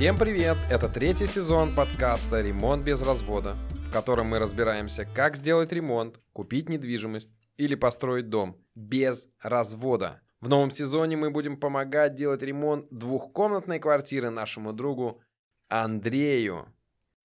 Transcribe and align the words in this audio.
Всем 0.00 0.16
привет! 0.16 0.56
Это 0.70 0.88
третий 0.88 1.26
сезон 1.26 1.74
подкаста 1.74 2.40
«Ремонт 2.40 2.82
без 2.82 3.02
развода», 3.02 3.58
в 3.86 3.92
котором 3.92 4.28
мы 4.28 4.38
разбираемся, 4.38 5.04
как 5.04 5.36
сделать 5.36 5.72
ремонт, 5.72 6.18
купить 6.32 6.70
недвижимость 6.70 7.28
или 7.58 7.74
построить 7.74 8.30
дом 8.30 8.56
без 8.74 9.28
развода. 9.42 10.22
В 10.40 10.48
новом 10.48 10.70
сезоне 10.70 11.18
мы 11.18 11.30
будем 11.30 11.60
помогать 11.60 12.14
делать 12.14 12.40
ремонт 12.42 12.86
двухкомнатной 12.90 13.78
квартиры 13.78 14.30
нашему 14.30 14.72
другу 14.72 15.20
Андрею. 15.68 16.72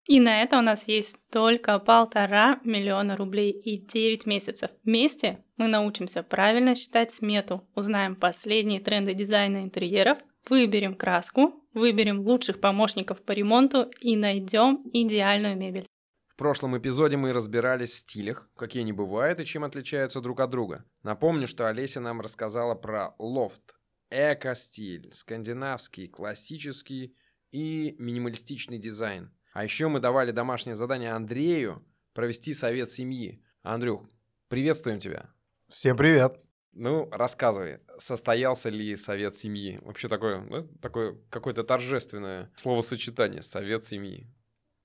И 0.03 0.19
на 0.19 0.41
это 0.41 0.59
у 0.59 0.61
нас 0.61 0.85
есть 0.85 1.15
только 1.31 1.79
полтора 1.79 2.59
миллиона 2.65 3.15
рублей 3.15 3.51
и 3.51 3.77
9 3.77 4.25
месяцев. 4.25 4.69
Вместе 4.83 5.45
мы 5.55 5.67
научимся 5.67 6.23
правильно 6.23 6.75
считать 6.75 7.13
смету, 7.13 7.65
узнаем 7.73 8.17
последние 8.17 8.81
тренды 8.81 9.13
дизайна 9.13 9.63
интерьеров, 9.63 10.17
выберем 10.49 10.93
краску, 10.93 11.61
выберем 11.75 12.21
лучших 12.21 12.59
помощников 12.59 13.21
по 13.21 13.33
ремонту 13.33 13.91
и 13.99 14.15
найдем 14.15 14.81
идеальную 14.91 15.55
мебель. 15.55 15.85
В 16.27 16.37
прошлом 16.37 16.77
эпизоде 16.77 17.15
мы 17.15 17.31
разбирались 17.31 17.91
в 17.91 17.97
стилях, 17.97 18.49
какие 18.57 18.81
они 18.81 18.91
бывают 18.91 19.39
и 19.39 19.45
чем 19.45 19.63
отличаются 19.63 20.19
друг 20.19 20.39
от 20.41 20.49
друга. 20.49 20.83
Напомню, 21.03 21.47
что 21.47 21.69
Олеся 21.69 22.01
нам 22.01 22.19
рассказала 22.19 22.75
про 22.75 23.15
лофт, 23.19 23.75
эко-стиль, 24.09 25.11
скандинавский, 25.13 26.07
классический 26.07 27.15
и 27.51 27.95
минималистичный 27.99 28.79
дизайн. 28.79 29.31
А 29.53 29.63
еще 29.63 29.87
мы 29.87 30.01
давали 30.01 30.31
домашнее 30.31 30.75
задание 30.75 31.13
Андрею 31.13 31.85
провести 32.13 32.53
совет 32.53 32.89
семьи. 32.89 33.41
Андрюх, 33.63 34.03
приветствуем 34.49 34.99
тебя. 34.99 35.29
Всем 35.69 35.95
привет. 35.95 36.44
Ну, 36.75 37.07
рассказывай, 37.09 37.79
состоялся 37.97 38.69
ли 38.69 38.97
совет 38.97 39.35
семьи? 39.37 39.79
Вообще 39.81 40.09
такое, 40.09 40.45
да, 40.49 40.67
такое 40.81 41.17
какое-то 41.29 41.63
торжественное 41.63 42.51
словосочетание 42.55 43.41
«совет 43.41 43.85
семьи». 43.85 44.27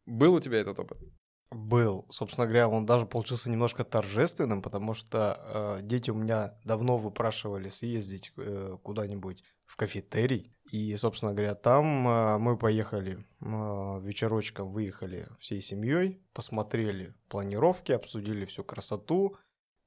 Был 0.07 0.35
у 0.35 0.41
тебя 0.41 0.59
этот 0.59 0.79
опыт? 0.79 0.99
Был. 1.51 2.07
Собственно 2.09 2.47
говоря, 2.47 2.69
он 2.69 2.87
даже 2.87 3.07
получился 3.07 3.51
немножко 3.51 3.83
торжественным, 3.83 4.63
потому 4.63 4.95
что 4.95 5.81
э, 5.81 5.83
дети 5.83 6.13
у 6.13 6.15
меня 6.15 6.55
давно 6.65 6.97
выпрашивали 6.97 7.69
съездить 7.69 8.33
э, 8.37 8.77
куда-нибудь 8.85 9.43
в 9.67 9.77
кафетерий. 9.77 10.55
И, 10.71 10.95
собственно 10.95 11.33
говоря, 11.33 11.57
там 11.57 12.07
э, 12.07 12.39
мы 12.39 12.57
поехали 12.57 13.27
э, 13.41 14.01
вечерочком, 14.01 14.71
выехали 14.71 15.29
всей 15.41 15.61
семьей, 15.61 16.23
посмотрели 16.35 17.15
планировки, 17.29 17.91
обсудили 17.91 18.45
всю 18.45 18.63
красоту. 18.63 19.37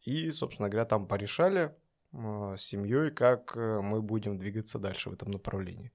И, 0.01 0.31
собственно 0.31 0.67
говоря, 0.67 0.83
там 0.83 1.07
порешали 1.07 1.73
с 2.13 2.61
семьей, 2.61 3.11
как 3.11 3.57
э, 3.57 3.81
мы 3.81 4.01
будем 4.01 4.37
двигаться 4.37 4.79
дальше 4.79 5.09
в 5.09 5.13
этом 5.13 5.31
направлении. 5.31 5.91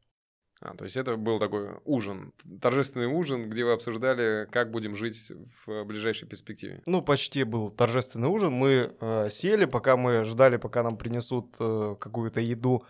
А, 0.60 0.74
то 0.74 0.84
есть 0.84 0.96
это 0.96 1.16
был 1.16 1.38
такой 1.38 1.76
ужин, 1.84 2.32
торжественный 2.60 3.06
ужин, 3.06 3.48
где 3.48 3.64
вы 3.64 3.72
обсуждали, 3.72 4.48
как 4.50 4.70
будем 4.72 4.96
жить 4.96 5.30
в 5.64 5.84
ближайшей 5.84 6.26
перспективе. 6.26 6.82
Ну, 6.86 7.02
почти 7.02 7.44
был 7.44 7.70
торжественный 7.70 8.28
ужин. 8.28 8.52
Мы 8.52 8.92
э, 9.00 9.28
сели, 9.30 9.66
пока 9.66 9.96
мы 9.96 10.24
ждали, 10.24 10.56
пока 10.56 10.82
нам 10.82 10.96
принесут 10.96 11.54
э, 11.60 11.94
какую-то 12.00 12.40
еду 12.40 12.84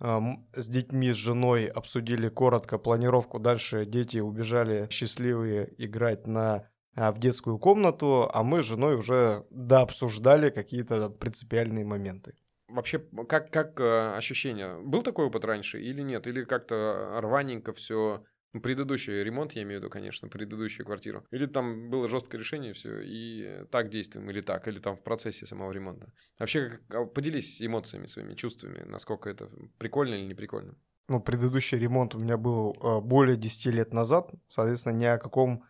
э, 0.00 0.18
с 0.54 0.68
детьми, 0.68 1.10
с 1.10 1.16
женой, 1.16 1.66
обсудили 1.66 2.28
коротко 2.28 2.78
планировку. 2.78 3.40
Дальше 3.40 3.84
дети 3.84 4.18
убежали 4.18 4.86
счастливые 4.88 5.74
играть 5.78 6.28
на 6.28 6.68
э, 6.94 7.10
в 7.10 7.18
детскую 7.18 7.58
комнату, 7.58 8.30
а 8.32 8.44
мы 8.44 8.62
с 8.62 8.66
женой 8.66 8.94
уже 8.94 9.44
дообсуждали 9.50 10.50
какие-то 10.50 11.10
принципиальные 11.10 11.84
моменты. 11.84 12.34
Вообще, 12.68 12.98
как, 13.28 13.50
как 13.50 13.80
э, 13.80 14.14
ощущение? 14.16 14.78
Был 14.80 15.02
такой 15.02 15.26
опыт 15.26 15.44
раньше 15.44 15.80
или 15.80 16.02
нет? 16.02 16.26
Или 16.26 16.44
как-то 16.44 17.18
рваненько 17.20 17.72
все 17.72 18.24
ну, 18.54 18.62
предыдущий 18.62 19.22
ремонт, 19.22 19.52
я 19.52 19.62
имею 19.62 19.78
в 19.78 19.82
виду, 19.82 19.90
конечно, 19.90 20.28
предыдущую 20.28 20.86
квартиру. 20.86 21.24
Или 21.30 21.46
там 21.46 21.90
было 21.90 22.08
жесткое 22.08 22.38
решение, 22.38 22.72
все, 22.72 23.00
и 23.02 23.64
так 23.70 23.90
действуем, 23.90 24.30
или 24.30 24.40
так, 24.40 24.66
или 24.68 24.78
там 24.78 24.96
в 24.96 25.02
процессе 25.02 25.44
самого 25.44 25.70
ремонта. 25.70 26.12
Вообще, 26.38 26.70
как, 26.70 26.94
а, 26.94 27.04
поделись 27.04 27.60
эмоциями 27.60 28.06
своими, 28.06 28.34
чувствами, 28.34 28.84
насколько 28.84 29.28
это 29.28 29.50
прикольно 29.78 30.14
или 30.14 30.26
не 30.26 30.34
прикольно. 30.34 30.74
Ну, 31.08 31.20
предыдущий 31.20 31.78
ремонт 31.78 32.14
у 32.14 32.18
меня 32.18 32.38
был 32.38 32.72
э, 32.72 33.00
более 33.00 33.36
10 33.36 33.66
лет 33.66 33.92
назад, 33.92 34.32
соответственно, 34.46 34.94
ни 34.94 35.04
о 35.04 35.18
каком 35.18 35.64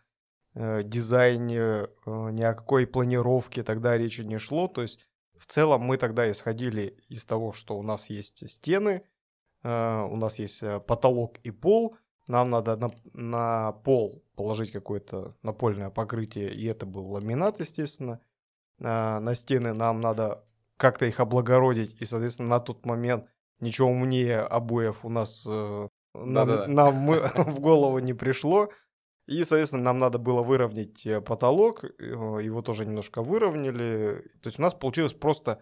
э, 0.53 0.83
дизайне, 0.83 1.59
э, 1.59 1.87
ни 2.05 2.43
о 2.43 2.53
какой 2.53 2.87
планировке 2.87 3.63
тогда 3.63 3.97
речи 3.97 4.21
не 4.21 4.37
шло, 4.37 4.67
то 4.67 4.81
есть 4.81 5.08
в 5.39 5.45
целом 5.45 5.81
мы 5.81 5.97
тогда 5.97 6.29
исходили 6.29 6.97
из 7.07 7.25
того, 7.25 7.53
что 7.53 7.77
у 7.77 7.81
нас 7.81 8.09
есть 8.09 8.47
стены, 8.49 9.03
э, 9.63 10.01
у 10.01 10.15
нас 10.15 10.37
есть 10.39 10.61
э, 10.61 10.79
потолок 10.79 11.37
и 11.43 11.51
пол, 11.51 11.95
нам 12.27 12.49
надо 12.49 12.75
на, 12.75 12.89
на 13.13 13.71
пол 13.71 14.23
положить 14.35 14.71
какое-то 14.71 15.35
напольное 15.41 15.89
покрытие, 15.89 16.53
и 16.53 16.65
это 16.65 16.85
был 16.85 17.09
ламинат, 17.09 17.59
естественно. 17.61 18.19
Э, 18.79 19.19
на 19.19 19.33
стены 19.33 19.73
нам 19.73 20.01
надо 20.01 20.43
как-то 20.77 21.05
их 21.05 21.19
облагородить, 21.19 21.95
и, 22.01 22.05
соответственно, 22.05 22.49
на 22.49 22.59
тот 22.59 22.85
момент 22.85 23.25
ничего 23.59 23.89
умнее 23.89 24.41
обоев 24.41 25.03
у 25.03 25.09
нас 25.09 25.45
нам, 25.45 26.73
нам 26.73 26.95
мы, 26.95 27.19
в 27.35 27.59
голову 27.59 27.99
не 27.99 28.13
пришло. 28.13 28.69
И, 29.29 29.43
соответственно, 29.43 29.83
нам 29.83 29.99
надо 29.99 30.17
было 30.17 30.41
выровнять 30.41 31.05
э, 31.05 31.21
потолок, 31.21 31.83
его 31.83 32.63
тоже 32.63 32.83
немножко 32.87 33.21
выровняли. 33.21 34.23
То 34.41 34.47
есть 34.47 34.57
у 34.57 34.63
нас 34.63 34.73
получилась 34.73 35.13
просто 35.13 35.61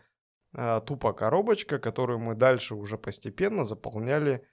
э, 0.53 0.79
тупо 0.85 1.11
коробочка, 1.11 1.77
которую 1.77 2.19
мы 2.19 2.35
дальше 2.35 2.75
уже 2.75 2.97
постепенно 2.97 3.65
заполняли 3.65 4.47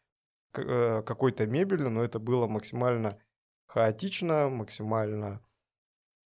э, 0.54 1.02
какой-то 1.02 1.46
мебелью, 1.46 1.90
но 1.90 2.02
это 2.02 2.18
было 2.18 2.48
максимально 2.48 3.20
хаотично, 3.66 4.48
максимально 4.48 5.46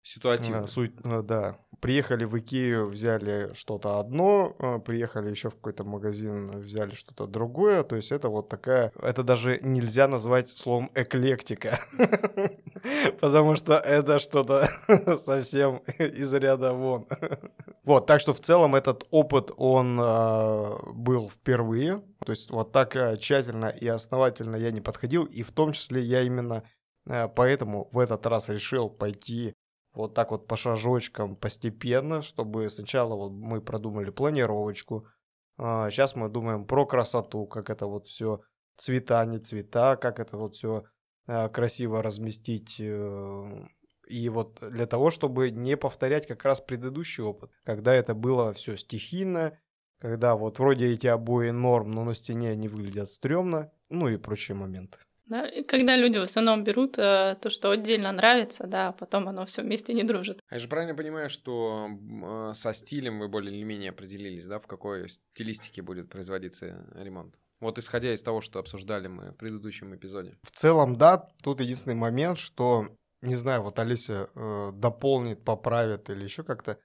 Ситуативно. 0.03 0.66
Суть, 0.66 0.94
да. 1.03 1.59
Приехали 1.81 2.25
в 2.25 2.37
Икею, 2.37 2.89
взяли 2.89 3.53
что-то 3.55 4.00
одно, 4.00 4.56
э, 4.59 4.81
приехали 4.81 5.31
еще 5.31 5.49
в 5.49 5.55
какой-то 5.55 5.84
магазин, 5.84 6.59
взяли 6.61 6.94
что-то 6.94 7.27
другое. 7.27 7.84
То 7.84 7.94
есть 7.94 8.11
это 8.11 8.28
вот 8.28 8.49
такая... 8.49 8.93
Это 9.00 9.22
даже 9.22 9.61
нельзя 9.62 10.09
назвать 10.09 10.49
словом 10.49 10.91
эклектика. 10.94 11.81
Потому 13.21 13.55
что 13.55 13.75
это 13.75 14.19
что-то 14.19 14.71
совсем 15.25 15.77
из 15.99 16.34
ряда 16.34 16.72
вон. 16.72 17.06
Вот, 17.84 18.06
так 18.06 18.21
что 18.21 18.33
в 18.33 18.41
целом 18.41 18.75
этот 18.75 19.06
опыт, 19.10 19.53
он 19.56 19.97
был 19.97 21.31
впервые. 21.31 22.03
То 22.25 22.33
есть 22.33 22.50
вот 22.50 22.72
так 22.72 22.97
тщательно 23.21 23.66
и 23.66 23.87
основательно 23.87 24.56
я 24.56 24.72
не 24.72 24.81
подходил. 24.81 25.25
И 25.27 25.45
в 25.45 25.53
том 25.53 25.72
числе 25.72 26.03
я 26.03 26.22
именно 26.22 26.65
поэтому 27.34 27.89
в 27.93 27.99
этот 27.99 28.27
раз 28.27 28.49
решил 28.49 28.91
пойти 28.91 29.55
вот 29.98 30.14
так 30.14 30.31
вот 30.31 30.47
по 30.47 30.56
шажочкам 30.56 31.34
постепенно, 31.34 32.22
чтобы 32.22 32.69
сначала 32.70 33.16
вот 33.16 33.32
мы 33.32 33.60
продумали 33.60 34.10
планировочку, 34.10 35.09
а 35.59 35.91
сейчас 35.91 36.14
мы 36.14 36.28
думаем 36.28 36.64
про 36.64 36.86
красоту, 36.86 37.47
как 37.47 37.69
это 37.69 37.86
вот 37.86 38.06
все 38.06 38.41
цвета, 38.76 39.25
не 39.25 39.38
цвета, 39.38 39.97
как 39.97 40.20
это 40.20 40.36
вот 40.36 40.54
все 40.54 40.84
а, 41.26 41.48
красиво 41.48 42.00
разместить. 42.00 42.76
Э, 42.78 43.66
и 44.06 44.28
вот 44.28 44.60
для 44.60 44.86
того, 44.86 45.10
чтобы 45.10 45.50
не 45.50 45.76
повторять 45.76 46.28
как 46.28 46.44
раз 46.44 46.60
предыдущий 46.60 47.25
опыт, 47.25 47.50
когда 47.65 47.92
это 47.92 48.15
было 48.15 48.53
все 48.53 48.76
стихийно, 48.76 49.59
когда 49.98 50.36
вот 50.36 50.60
вроде 50.60 50.92
эти 50.92 51.09
обои 51.09 51.50
норм, 51.50 51.91
но 51.91 52.04
на 52.04 52.15
стене 52.15 52.50
они 52.50 52.69
выглядят 52.69 53.10
стрёмно, 53.10 53.72
ну 53.91 54.09
и 54.09 54.16
прочие 54.16 54.56
моменты. 54.56 54.98
Да, 55.28 55.47
и 55.47 55.62
когда 55.62 55.97
люди 55.97 56.19
в 56.19 56.22
основном 56.22 56.65
берут 56.65 56.99
э, 56.99 57.37
то, 57.41 57.50
что 57.50 57.71
отдельно 57.71 58.10
нравится, 58.13 58.66
да, 58.66 58.89
а 58.89 58.92
потом 58.92 59.28
оно 59.28 59.45
все 59.45 59.63
вместе 59.63 59.92
не 59.92 60.03
дружит. 60.03 60.41
А 60.48 60.54
я 60.54 60.59
же 60.59 60.69
правильно 60.69 60.95
понимаю, 60.95 61.28
что 61.28 61.89
э, 61.89 62.54
со 62.54 62.72
стилем 62.72 63.21
вы 63.21 63.28
более 63.28 63.54
или 63.54 63.63
менее 63.63 63.91
определились, 63.91 64.47
да, 64.47 64.59
в 64.59 64.66
какой 64.66 65.09
стилистике 65.09 65.83
будет 65.83 66.09
производиться 66.09 66.86
ремонт? 66.95 67.39
Вот 67.60 67.78
исходя 67.78 68.15
из 68.15 68.22
того, 68.22 68.41
что 68.41 68.59
обсуждали 68.59 69.09
мы 69.09 69.33
в 69.33 69.36
предыдущем 69.36 69.95
эпизоде. 69.95 70.39
В 70.42 70.51
целом, 70.51 70.97
да, 70.97 71.28
тут 71.42 71.60
единственный 71.60 71.97
момент, 71.97 72.39
что, 72.39 72.86
не 73.21 73.34
знаю, 73.34 73.63
вот 73.63 73.78
Алися 73.78 74.31
э, 74.34 74.71
дополнит, 74.74 75.45
поправит 75.45 76.09
или 76.09 76.24
еще 76.24 76.45
как-то, 76.45 76.78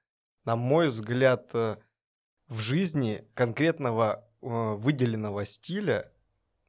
на 0.45 0.55
мой 0.55 0.89
взгляд, 0.89 1.49
э, 1.53 1.77
в 2.47 2.59
жизни 2.59 3.25
конкретного 3.35 4.27
э, 4.41 4.47
выделенного 4.75 5.45
стиля 5.45 6.11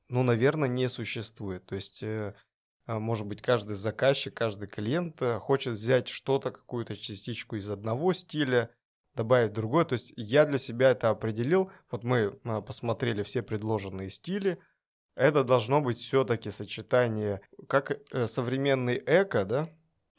ну, 0.08 0.22
наверное, 0.22 0.68
не 0.68 0.88
существует. 0.88 1.64
То 1.66 1.74
есть, 1.74 2.02
э, 2.02 2.34
а, 2.86 2.98
может 2.98 3.26
быть, 3.26 3.40
каждый 3.40 3.76
заказчик, 3.76 4.34
каждый 4.34 4.68
клиент 4.68 5.20
э, 5.22 5.38
хочет 5.38 5.74
взять 5.74 6.08
что-то, 6.08 6.50
какую-то 6.50 6.96
частичку 6.96 7.56
из 7.56 7.70
одного 7.70 8.12
стиля, 8.12 8.70
добавить 9.14 9.52
другой. 9.52 9.84
То 9.84 9.94
есть 9.94 10.12
я 10.16 10.44
для 10.44 10.58
себя 10.58 10.90
это 10.90 11.10
определил. 11.10 11.70
Вот 11.90 12.04
мы 12.04 12.38
а, 12.44 12.60
посмотрели 12.60 13.22
все 13.22 13.42
предложенные 13.42 14.10
стили. 14.10 14.58
Это 15.16 15.44
должно 15.44 15.80
быть 15.80 15.98
все-таки 15.98 16.50
сочетание, 16.50 17.40
как 17.68 17.98
э, 18.12 18.26
современный 18.26 19.02
эко, 19.06 19.44
да? 19.44 19.68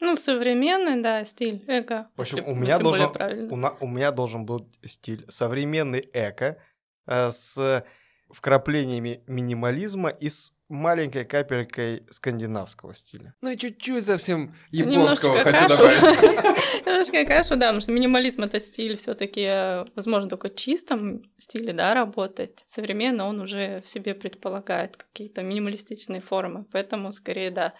Ну, 0.00 0.16
современный, 0.16 1.02
да, 1.02 1.24
стиль 1.24 1.64
эко. 1.66 2.10
В 2.16 2.20
общем, 2.20 2.46
у 2.46 2.54
меня, 2.54 2.78
должен, 2.78 3.10
у, 3.50 3.56
на, 3.56 3.70
у 3.80 3.86
меня 3.86 4.10
должен 4.10 4.44
был 4.44 4.68
стиль 4.84 5.24
современный 5.28 6.08
эко 6.12 6.58
э, 7.06 7.30
с 7.30 7.84
вкраплениями 8.30 9.22
минимализма 9.26 10.10
и 10.10 10.28
с 10.28 10.52
маленькой 10.68 11.24
капелькой 11.24 12.04
скандинавского 12.10 12.94
стиля. 12.94 13.34
Ну 13.40 13.50
и 13.50 13.56
чуть-чуть 13.56 14.04
совсем 14.04 14.54
японского 14.70 15.34
Немножко 15.34 15.44
хочу 15.44 15.68
кашу. 15.68 15.76
добавить. 15.76 16.66
Немножко 16.86 17.24
кашу, 17.24 17.56
да, 17.56 17.66
потому 17.66 17.80
что 17.80 17.92
минимализм 17.92 18.42
это 18.42 18.60
стиль 18.60 18.96
все-таки, 18.96 19.88
возможно, 19.94 20.28
только 20.28 20.48
в 20.48 20.54
чистом 20.56 21.22
стиле, 21.38 21.72
да, 21.72 21.94
работать. 21.94 22.64
Современно 22.66 23.26
он 23.26 23.40
уже 23.40 23.80
в 23.82 23.88
себе 23.88 24.14
предполагает 24.14 24.96
какие-то 24.96 25.42
минималистичные 25.42 26.20
формы, 26.20 26.64
поэтому 26.72 27.12
скорее, 27.12 27.50
да, 27.50 27.74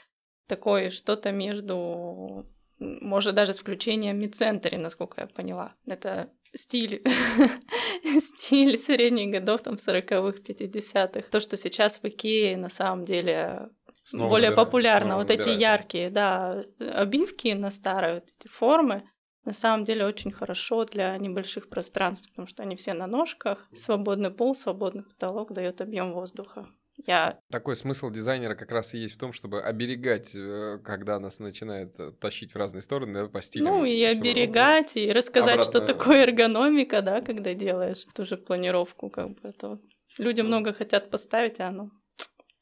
такое 0.47 0.91
что-то 0.91 1.33
между, 1.33 2.47
может, 2.79 3.35
даже 3.35 3.53
с 3.53 3.59
включением 3.59 4.19
мид-центри, 4.19 4.77
насколько 4.77 5.23
я 5.23 5.27
поняла. 5.27 5.75
Это 5.87 6.31
стиль, 6.57 7.03
стиль 8.35 8.79
средних 8.79 9.31
годов, 9.33 9.63
там, 9.63 9.75
40-х, 9.75 10.39
50-х. 10.43 11.29
То, 11.31 11.41
что 11.41 11.57
сейчас 11.57 11.99
в 12.03 12.05
Икее 12.07 12.57
на 12.57 12.69
самом 12.69 13.05
деле 13.05 13.69
Снова 14.05 14.31
более 14.31 14.51
набира- 14.51 14.57
популярно. 14.57 15.09
снова 15.11 15.21
Вот 15.23 15.31
эти 15.31 15.41
набирает. 15.41 15.61
яркие, 15.61 16.11
да, 16.11 16.63
обивки 16.79 17.49
на 17.49 17.71
старые, 17.71 18.15
вот 18.15 18.25
эти 18.39 18.49
формы, 18.49 19.03
на 19.45 19.53
самом 19.53 19.85
деле 19.85 20.05
очень 20.07 20.33
хорошо 20.33 20.85
для 20.85 21.17
небольших 21.17 21.69
пространств, 21.69 22.29
потому 22.31 22.49
что 22.49 22.63
они 22.63 22.75
все 22.77 22.95
на 22.95 23.07
ножках, 23.07 23.69
свободный 23.75 24.31
пол, 24.31 24.55
свободный 24.55 25.05
потолок 25.05 25.53
дает 25.53 25.81
объем 25.81 26.13
воздуха. 26.13 26.69
Я 27.05 27.41
Такой 27.51 27.77
смысл 27.77 28.11
дизайнера 28.11 28.55
как 28.55 28.71
раз 28.73 28.95
и 28.95 28.99
есть 28.99 29.15
в 29.15 29.19
том, 29.19 29.33
чтобы 29.33 29.61
оберегать, 29.61 30.35
э, 30.35 30.79
когда 30.83 31.21
нас 31.21 31.39
начинает 31.41 31.99
э, 32.01 32.13
тащить 32.13 32.55
в 32.55 32.57
разные 32.57 32.83
стороны 32.83 33.13
да, 33.13 33.29
по 33.29 33.43
стилям. 33.43 33.67
Ну, 33.67 33.85
и 33.85 34.03
оберегать, 34.03 34.97
и 34.97 35.13
рассказать, 35.13 35.63
что 35.63 35.79
обратно- 35.79 35.87
такое 35.87 36.23
эргономика, 36.23 37.03
да, 37.03 37.21
когда 37.21 37.53
делаешь 37.55 38.07
ту 38.15 38.25
же 38.25 38.37
планировку, 38.39 39.11
как 39.11 39.29
бы 39.31 39.39
это. 39.43 39.79
Люди 40.19 40.41
Ну. 40.41 40.47
много 40.47 40.73
хотят 40.73 41.11
поставить, 41.11 41.61
а 41.61 41.69
оно 41.69 41.91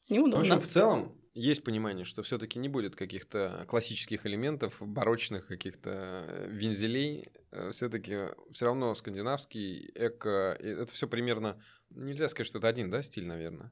В 0.07 0.11
неудобно. 0.11 0.39
общем, 0.39 0.59
в 0.59 0.67
целом 0.67 1.17
есть 1.33 1.63
понимание, 1.63 2.03
что 2.05 2.21
все-таки 2.21 2.59
не 2.59 2.67
будет 2.69 2.95
каких-то 2.97 3.65
классических 3.69 4.25
элементов, 4.25 4.75
барочных 4.81 5.47
каких-то 5.47 6.25
э, 6.27 6.47
вензелей. 6.49 7.29
Все-таки 7.71 8.17
все 8.51 8.65
равно 8.65 8.93
скандинавский, 8.95 9.89
эко, 9.95 10.57
это 10.59 10.93
все 10.93 11.07
примерно... 11.07 11.61
Нельзя 11.89 12.27
сказать, 12.27 12.47
что 12.47 12.57
это 12.57 12.67
один, 12.67 12.89
да, 12.89 13.01
стиль, 13.01 13.25
наверное? 13.25 13.71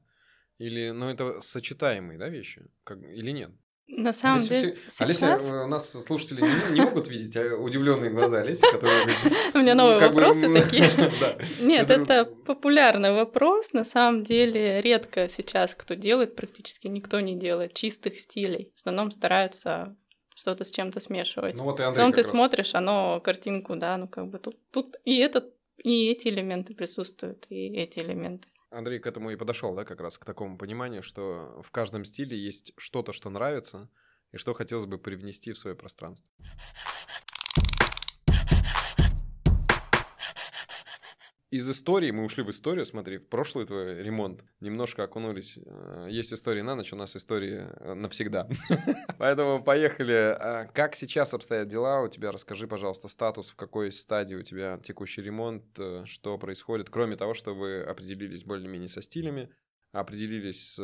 Или, 0.58 0.90
ну, 0.90 1.08
это 1.08 1.40
сочетаемые, 1.40 2.18
да, 2.18 2.28
вещи? 2.28 2.62
Как, 2.84 2.98
или 3.02 3.30
нет? 3.30 3.50
На 3.86 4.12
самом 4.14 4.38
Олеся 4.38 4.54
деле, 4.54 4.76
все- 4.88 5.04
Олеся, 5.04 5.18
сейчас... 5.18 5.50
э, 5.50 5.66
нас 5.66 6.04
слушатели 6.04 6.40
не, 6.40 6.74
не 6.74 6.80
могут 6.80 7.06
видеть, 7.08 7.36
а 7.36 7.56
удивленные 7.56 8.10
глаза 8.10 8.38
Олеси, 8.38 8.62
которые... 8.72 9.06
У 9.54 9.58
меня 9.58 9.74
новые 9.74 10.00
ну, 10.00 10.06
вопросы 10.06 10.52
такие. 10.52 10.84
Нет, 11.60 11.90
Это- 11.90 12.24
популярный 12.24 13.12
вопрос. 13.12 13.72
На 13.72 13.84
самом 13.84 14.24
деле 14.24 14.80
редко 14.80 15.28
сейчас 15.28 15.74
кто 15.74 15.94
делает, 15.94 16.34
практически 16.34 16.86
никто 16.86 17.20
не 17.20 17.38
делает 17.38 17.74
чистых 17.74 18.18
стилей. 18.18 18.70
В 18.74 18.78
основном 18.78 19.10
стараются 19.10 19.96
что-то 20.34 20.64
с 20.64 20.70
чем-то 20.70 20.98
смешивать. 21.00 21.56
Ну 21.56 21.64
вот 21.64 21.78
и 21.78 21.82
Андрей 21.82 22.00
Потом 22.00 22.12
ты 22.14 22.22
раз- 22.22 22.30
смотришь, 22.30 22.74
оно 22.74 23.20
картинку, 23.20 23.76
да, 23.76 23.96
ну 23.98 24.08
как 24.08 24.28
бы 24.28 24.38
тут, 24.38 24.56
тут 24.70 24.96
и 25.04 25.18
этот, 25.18 25.52
и 25.76 26.10
эти 26.10 26.28
элементы 26.28 26.74
присутствуют, 26.74 27.46
и 27.50 27.66
эти 27.76 27.98
элементы. 27.98 28.48
Андрей 28.74 28.98
к 28.98 29.06
этому 29.06 29.30
и 29.30 29.36
подошел, 29.36 29.74
да, 29.74 29.84
как 29.84 30.00
раз 30.00 30.18
к 30.18 30.24
такому 30.24 30.58
пониманию, 30.58 31.02
что 31.02 31.60
в 31.62 31.70
каждом 31.70 32.04
стиле 32.04 32.36
есть 32.36 32.72
что-то, 32.76 33.12
что 33.12 33.30
нравится, 33.30 33.90
и 34.32 34.36
что 34.36 34.52
хотелось 34.52 34.86
бы 34.86 34.98
привнести 34.98 35.52
в 35.52 35.58
свое 35.58 35.76
пространство. 35.76 36.28
Из 41.54 41.70
истории, 41.70 42.10
мы 42.10 42.24
ушли 42.24 42.42
в 42.42 42.50
историю, 42.50 42.84
смотри, 42.84 43.18
в 43.18 43.28
прошлый 43.28 43.64
твой 43.64 44.02
ремонт, 44.02 44.42
немножко 44.58 45.04
окунулись. 45.04 45.56
Э, 45.64 46.08
Есть 46.10 46.32
истории 46.32 46.62
на 46.62 46.74
ночь, 46.74 46.92
у 46.92 46.96
нас 46.96 47.14
истории 47.14 47.68
э, 47.68 47.94
навсегда. 47.94 48.48
Поэтому 49.18 49.62
поехали. 49.62 50.34
А 50.36 50.64
Как 50.74 50.96
сейчас 50.96 51.32
обстоят 51.32 51.68
дела 51.68 52.02
у 52.02 52.08
тебя? 52.08 52.32
Расскажи, 52.32 52.66
пожалуйста, 52.66 53.06
статус, 53.06 53.50
в 53.50 53.54
какой 53.54 53.92
стадии 53.92 54.34
у 54.34 54.42
тебя 54.42 54.80
текущий 54.82 55.22
ремонт, 55.22 55.62
э, 55.78 56.02
что 56.06 56.36
происходит, 56.38 56.90
кроме 56.90 57.14
того, 57.14 57.34
что 57.34 57.54
вы 57.54 57.82
определились 57.82 58.42
более-менее 58.42 58.88
со 58.88 59.00
стилями, 59.00 59.48
определились, 59.92 60.74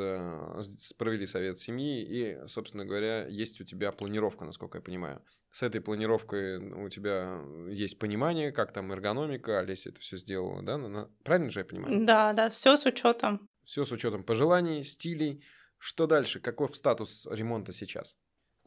провели 0.97 1.27
совет 1.27 1.59
семьи, 1.59 2.01
и, 2.01 2.47
собственно 2.47 2.85
говоря, 2.85 3.27
есть 3.27 3.61
у 3.61 3.65
тебя 3.65 3.91
планировка, 3.91 4.45
насколько 4.45 4.79
я 4.79 4.83
понимаю. 4.83 5.21
С 5.51 5.63
этой 5.63 5.81
планировкой 5.81 6.59
у 6.59 6.89
тебя 6.89 7.41
есть 7.69 7.99
понимание, 7.99 8.53
как 8.53 8.73
там 8.73 8.93
эргономика, 8.93 9.59
Олеся 9.59 9.91
это 9.91 10.01
все 10.01 10.17
сделала, 10.17 10.63
да? 10.63 11.09
Правильно 11.25 11.51
же 11.51 11.61
я 11.61 11.65
понимаю? 11.65 12.07
Да, 12.07 12.33
да, 12.33 12.51
все 12.51 12.77
с 12.77 12.87
учетом. 12.87 13.49
Все 13.65 13.85
с 13.85 13.93
учетом 13.93 14.23
пожеланий, 14.23 14.83
стилей. 14.85 15.43
Что 15.79 16.07
дальше? 16.07 16.41
Каков 16.41 16.77
статус 16.77 17.27
ремонта 17.31 17.73
сейчас? 17.73 18.17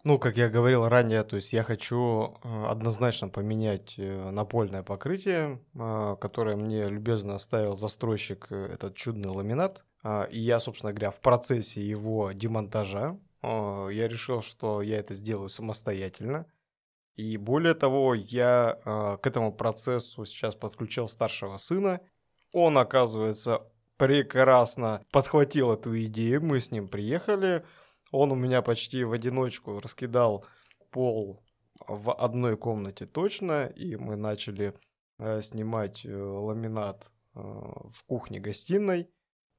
Ну, 0.04 0.20
как 0.20 0.36
я 0.36 0.50
говорил 0.50 0.90
ранее, 0.90 1.24
то 1.24 1.38
есть 1.38 1.54
я 1.54 1.64
хочу 1.64 2.38
э, 2.44 2.66
однозначно 2.66 3.30
поменять 3.30 3.96
э, 3.98 4.32
напольное 4.32 4.84
покрытие, 4.84 5.62
э, 5.74 6.16
которое 6.20 6.58
мне 6.58 6.90
любезно 6.90 7.36
оставил 7.36 7.78
застройщик 7.78 8.52
этот 8.52 8.96
чудный 8.98 9.30
ламинат. 9.30 9.86
А, 10.04 10.24
И 10.26 10.40
я, 10.40 10.60
собственно 10.60 10.92
говоря, 10.92 11.12
в 11.12 11.22
процессе 11.22 11.82
его 11.82 12.34
демонтажа 12.34 13.18
я 13.44 14.08
решил, 14.08 14.42
что 14.42 14.82
я 14.82 15.00
это 15.00 15.14
сделаю 15.14 15.50
самостоятельно. 15.50 16.46
И 17.16 17.38
более 17.38 17.76
того, 17.76 18.16
я 18.16 18.80
э, 18.84 19.18
к 19.22 19.28
этому 19.28 19.54
процессу 19.54 20.26
сейчас 20.26 20.56
подключил 20.56 21.08
старшего 21.08 21.58
сына. 21.58 22.02
Он, 22.52 22.78
оказывается, 22.78 23.62
прекрасно 23.98 25.06
подхватил 25.12 25.72
эту 25.72 26.00
идею. 26.04 26.44
Мы 26.44 26.60
с 26.60 26.72
ним 26.72 26.88
приехали. 26.88 27.64
Он 28.12 28.32
у 28.32 28.36
меня 28.36 28.62
почти 28.62 29.04
в 29.04 29.12
одиночку 29.12 29.80
раскидал 29.80 30.46
пол 30.92 31.44
в 31.88 32.14
одной 32.14 32.58
комнате 32.58 33.06
точно, 33.06 33.66
и 33.66 33.96
мы 33.96 34.16
начали 34.16 34.74
э, 35.20 35.42
снимать 35.42 36.06
э, 36.06 36.16
ламинат 36.16 37.12
э, 37.36 37.40
в 37.40 38.04
кухне-гостиной. 38.08 39.10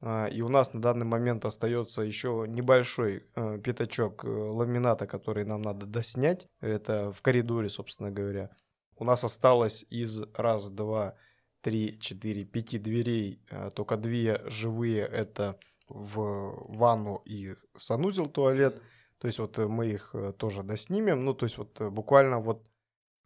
А, 0.07 0.27
И 0.27 0.43
у 0.43 0.51
нас 0.51 0.75
на 0.75 0.83
данный 0.83 1.07
момент 1.07 1.47
остается 1.47 2.03
еще 2.03 2.45
небольшой 2.47 3.25
э, 3.35 3.59
пятачок 3.59 4.23
э, 4.25 4.29
ламината, 4.29 5.07
который 5.07 5.47
нам 5.47 5.63
надо 5.63 5.87
доснять. 5.87 6.47
Это 6.61 7.11
в 7.11 7.23
коридоре, 7.23 7.71
собственно 7.71 8.11
говоря. 8.11 8.51
У 8.97 9.05
нас 9.05 9.25
осталось 9.25 9.87
из 9.89 10.23
раз, 10.35 10.71
два, 10.71 11.15
три, 11.63 11.99
четыре, 12.01 12.45
пяти 12.45 12.79
дверей 12.79 13.41
э, 13.51 13.71
только 13.75 13.97
две 13.97 14.43
живые. 14.45 15.07
Это 15.07 15.59
в 15.89 16.67
ванну 16.69 17.23
и 17.25 17.55
санузел 17.79 18.27
туалет. 18.27 18.83
То 19.19 19.27
есть 19.27 19.39
вот 19.39 19.59
э, 19.59 19.67
мы 19.67 19.87
их 19.87 20.15
тоже 20.37 20.63
доснимем. 20.63 21.25
Ну, 21.25 21.33
то 21.33 21.47
есть 21.47 21.57
вот 21.57 21.81
буквально 21.81 22.41
вот 22.41 22.63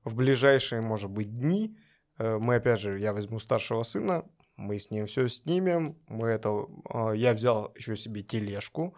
в 0.04 0.14
ближайшие, 0.14 0.80
может 0.80 1.10
быть, 1.10 1.36
дни 1.36 1.76
мы, 2.18 2.56
опять 2.56 2.80
же, 2.80 2.98
я 2.98 3.12
возьму 3.12 3.38
старшего 3.38 3.84
сына, 3.84 4.24
мы 4.58 4.78
с 4.78 4.90
ним 4.90 5.06
все 5.06 5.28
снимем. 5.28 5.96
Мы 6.08 6.28
это, 6.28 6.66
э, 6.92 7.12
я 7.16 7.32
взял 7.32 7.72
еще 7.76 7.96
себе 7.96 8.22
тележку. 8.22 8.94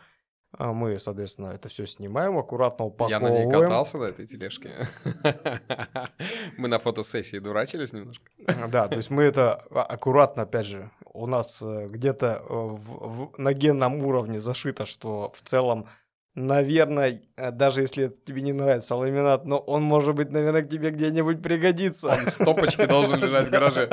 А 0.58 0.72
Мы, 0.72 0.98
соответственно, 0.98 1.52
это 1.52 1.68
все 1.68 1.86
снимаем, 1.86 2.36
аккуратно 2.36 2.82
Я 2.82 2.88
упаковываем. 2.88 3.50
на 3.50 3.54
ней 3.54 3.62
катался 3.62 3.98
на 3.98 4.04
этой 4.06 4.26
тележке. 4.26 4.70
Мы 6.56 6.66
на 6.66 6.78
фотосессии 6.80 7.38
дурачились 7.38 7.92
немножко. 7.92 8.24
Да, 8.68 8.88
то 8.88 8.96
есть 8.96 9.10
мы 9.10 9.22
это 9.22 9.64
а- 9.70 9.82
аккуратно, 9.84 10.42
опять 10.42 10.66
же, 10.66 10.90
у 11.12 11.26
нас 11.26 11.62
э, 11.62 11.86
где-то 11.88 12.42
э, 12.48 13.40
на 13.40 13.52
генном 13.52 14.04
уровне 14.04 14.40
зашито, 14.40 14.86
что 14.86 15.30
в 15.30 15.40
целом, 15.42 15.86
наверное, 16.34 17.22
э, 17.36 17.50
даже 17.50 17.80
если 17.82 18.08
тебе 18.08 18.42
не 18.42 18.52
нравится 18.52 18.94
ламинат, 18.94 19.44
но 19.44 19.58
он, 19.58 19.82
может 19.82 20.14
быть, 20.14 20.30
наверное, 20.30 20.62
к 20.62 20.68
тебе 20.68 20.90
где-нибудь 20.90 21.42
пригодится. 21.42 22.08
Он 22.08 22.26
в 22.26 22.30
стопочке 22.30 22.86
должен 22.86 23.20
лежать 23.20 23.48
в 23.48 23.50
гараже. 23.50 23.88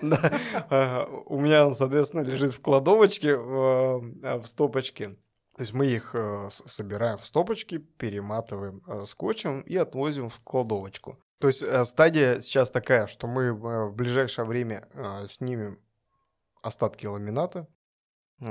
У 1.26 1.40
меня 1.40 1.66
он, 1.66 1.74
соответственно, 1.74 2.22
лежит 2.22 2.52
в 2.54 2.60
кладовочке, 2.60 3.36
в 3.36 4.02
э, 4.22 4.38
в 4.38 4.46
стопочке. 4.46 5.16
То 5.56 5.62
есть 5.62 5.72
мы 5.72 5.86
их 5.86 6.10
э, 6.14 6.48
собираем 6.50 7.18
в 7.18 7.26
стопочки, 7.26 7.78
перематываем 7.78 8.82
э, 8.86 9.04
скотчем 9.06 9.62
и 9.62 9.76
отвозим 9.76 10.28
в 10.28 10.40
кладовочку. 10.40 11.18
То 11.38 11.48
есть 11.48 11.62
э, 11.62 11.84
стадия 11.84 12.40
сейчас 12.40 12.70
такая, 12.70 13.06
что 13.06 13.26
мы 13.26 13.44
э, 13.44 13.52
в 13.52 13.94
ближайшее 13.94 14.44
время 14.44 14.86
э, 14.92 15.26
снимем 15.28 15.78
остатки 16.62 17.06
ламината, 17.06 17.60
э, 17.60 17.64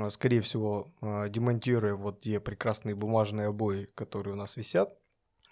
скорее 0.08 0.40
всего, 0.40 0.92
э, 1.00 1.28
демонтируем 1.28 1.98
вот 1.98 2.20
те 2.20 2.40
прекрасные 2.40 2.94
бумажные 2.94 3.48
обои, 3.48 3.88
которые 3.94 4.34
у 4.34 4.36
нас 4.36 4.56
висят. 4.56 4.98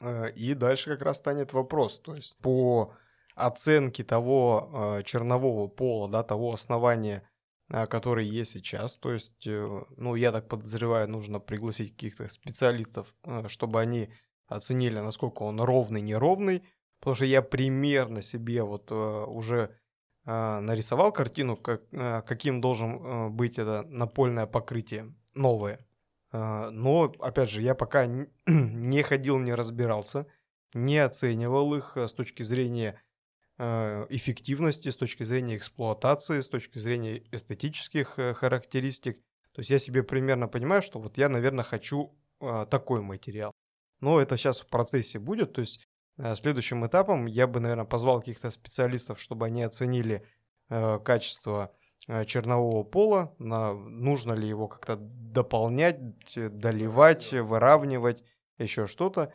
Э, 0.00 0.31
И 0.33 0.55
дальше 0.55 0.91
как 0.91 1.03
раз 1.03 1.19
станет 1.19 1.53
вопрос, 1.53 2.00
то 2.00 2.14
есть 2.14 2.37
по 2.38 2.93
оценке 3.35 4.05
того 4.05 4.71
э, 4.99 5.03
чернового 5.05 5.69
пола, 5.69 6.09
да, 6.09 6.23
того 6.23 6.53
основания, 6.53 7.29
э, 7.69 7.87
который 7.87 8.26
есть 8.26 8.53
сейчас. 8.53 8.97
То 8.99 9.12
есть, 9.12 9.47
э, 9.47 9.83
ну, 9.97 10.14
я 10.14 10.33
так 10.33 10.49
подозреваю, 10.49 11.09
нужно 11.09 11.41
пригласить 11.41 11.93
каких-то 11.93 12.29
специалистов, 12.29 13.14
э, 13.25 13.49
чтобы 13.49 13.81
они 13.81 14.09
оценили, 14.47 14.99
насколько 14.99 15.43
он 15.43 15.61
ровный, 15.61 16.00
неровный. 16.00 16.62
Потому 17.00 17.17
что 17.17 17.25
я 17.25 17.43
примерно 17.43 18.23
себе 18.23 18.62
вот 18.62 18.91
э, 18.91 18.95
уже 18.95 19.57
э, 19.59 19.71
нарисовал 20.26 21.12
картину, 21.12 21.57
как, 21.57 21.83
э, 21.93 22.23
каким 22.23 22.61
должен 22.61 22.97
э, 22.97 23.28
быть 23.28 23.59
это 23.59 23.83
напольное 23.88 24.47
покрытие 24.47 25.14
новое. 25.35 25.87
Э, 26.33 26.71
но, 26.71 27.14
опять 27.21 27.50
же, 27.50 27.62
я 27.62 27.75
пока 27.75 28.07
не 28.47 29.02
ходил, 29.02 29.38
не 29.38 29.54
разбирался, 29.54 30.26
не 30.73 30.99
оценивал 30.99 31.75
их 31.75 31.97
э, 31.97 32.09
с 32.09 32.12
точки 32.12 32.43
зрения 32.43 33.00
э, 33.59 34.07
эффективности, 34.11 34.88
с 34.90 34.97
точки 34.97 35.23
зрения 35.23 35.57
эксплуатации, 35.57 36.40
с 36.40 36.49
точки 36.49 36.78
зрения 36.78 37.23
эстетических 37.31 38.19
характеристик. 38.37 39.16
То 39.52 39.61
есть 39.61 39.71
я 39.71 39.78
себе 39.78 40.02
примерно 40.02 40.49
понимаю, 40.49 40.83
что 40.83 40.99
вот 40.99 41.16
я, 41.16 41.28
наверное, 41.28 41.64
хочу 41.64 42.12
такой 42.40 43.00
материал. 43.00 43.52
Но 44.00 44.21
это 44.21 44.37
сейчас 44.37 44.61
в 44.61 44.66
процессе 44.66 45.21
будет. 45.21 45.52
То 45.52 45.61
есть 45.61 45.81
следующим 46.35 46.87
этапом 46.87 47.26
я 47.26 47.47
бы, 47.47 47.61
наверное, 47.61 47.85
позвал 47.85 48.21
каких-то 48.21 48.50
специалистов, 48.50 49.21
чтобы 49.21 49.47
они 49.47 49.62
оценили 49.62 50.25
э, 50.68 50.99
качество 51.00 51.75
э, 52.06 52.25
чернового 52.25 52.85
пола, 52.85 53.35
на, 53.38 53.75
нужно 53.75 54.33
ли 54.33 54.49
его 54.49 54.68
как-то 54.68 54.97
дополнять, 54.97 55.99
доливать, 56.35 57.33
выравнивать, 57.33 58.23
еще 58.59 58.87
что-то. 58.87 59.33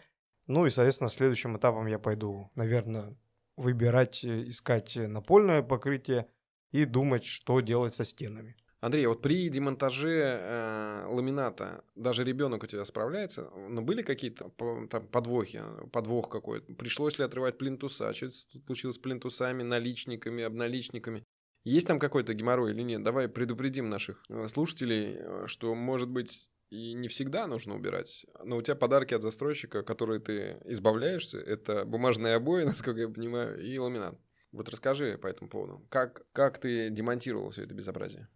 Ну 0.47 0.65
и, 0.65 0.69
соответственно, 0.69 1.09
следующим 1.09 1.57
этапом 1.57 1.85
я 1.87 1.99
пойду, 1.99 2.49
наверное, 2.55 3.15
выбирать, 3.57 4.23
искать 4.23 4.95
напольное 4.95 5.61
покрытие 5.61 6.27
и 6.71 6.85
думать, 6.85 7.25
что 7.25 7.59
делать 7.59 7.93
со 7.93 8.05
стенами. 8.05 8.55
Андрей, 8.81 9.05
вот 9.07 9.21
при 9.21 9.49
демонтаже 9.49 10.09
э, 10.09 11.05
ламината 11.07 11.83
даже 11.95 12.23
ребенок 12.23 12.63
у 12.63 12.67
тебя 12.67 12.85
справляется? 12.85 13.49
Но 13.69 13.81
были 13.81 14.01
какие-то 14.01 14.51
там 14.89 15.07
подвохи, 15.07 15.61
подвох 15.91 16.29
какой-то? 16.29 16.73
Пришлось 16.75 17.19
ли 17.19 17.25
отрывать 17.25 17.57
плинтуса? 17.57 18.13
Что 18.13 18.29
случилось 18.65 18.95
с 18.95 18.99
плинтусами, 18.99 19.63
наличниками, 19.63 20.43
обналичниками? 20.43 21.25
Есть 21.65 21.87
там 21.87 21.99
какой-то 21.99 22.33
геморрой 22.33 22.71
или 22.71 22.81
нет? 22.81 23.03
Давай 23.03 23.27
предупредим 23.27 23.89
наших 23.89 24.23
э, 24.29 24.47
слушателей, 24.47 25.17
э, 25.17 25.43
что, 25.47 25.75
может 25.75 26.09
быть, 26.09 26.49
и 26.69 26.93
не 26.93 27.09
всегда 27.09 27.47
нужно 27.47 27.75
убирать. 27.75 28.25
Но 28.45 28.55
у 28.55 28.61
тебя 28.61 28.75
подарки 28.75 29.13
от 29.13 29.21
застройщика, 29.21 29.83
которые 29.83 30.21
ты 30.21 30.57
избавляешься, 30.63 31.37
это 31.37 31.83
бумажные 31.83 32.35
обои, 32.35 32.63
насколько 32.65 33.01
я 33.01 33.09
понимаю, 33.09 33.61
и 33.61 33.77
ламинат. 33.77 34.17
Вот 34.53 34.69
расскажи 34.69 35.17
по 35.17 35.27
этому 35.27 35.49
поводу. 35.49 35.85
Как, 35.89 36.25
как 36.31 36.59
ты 36.59 36.89
демонтировал 36.89 37.49
все 37.49 37.63
это 37.63 37.73
безобразие? 37.73 38.29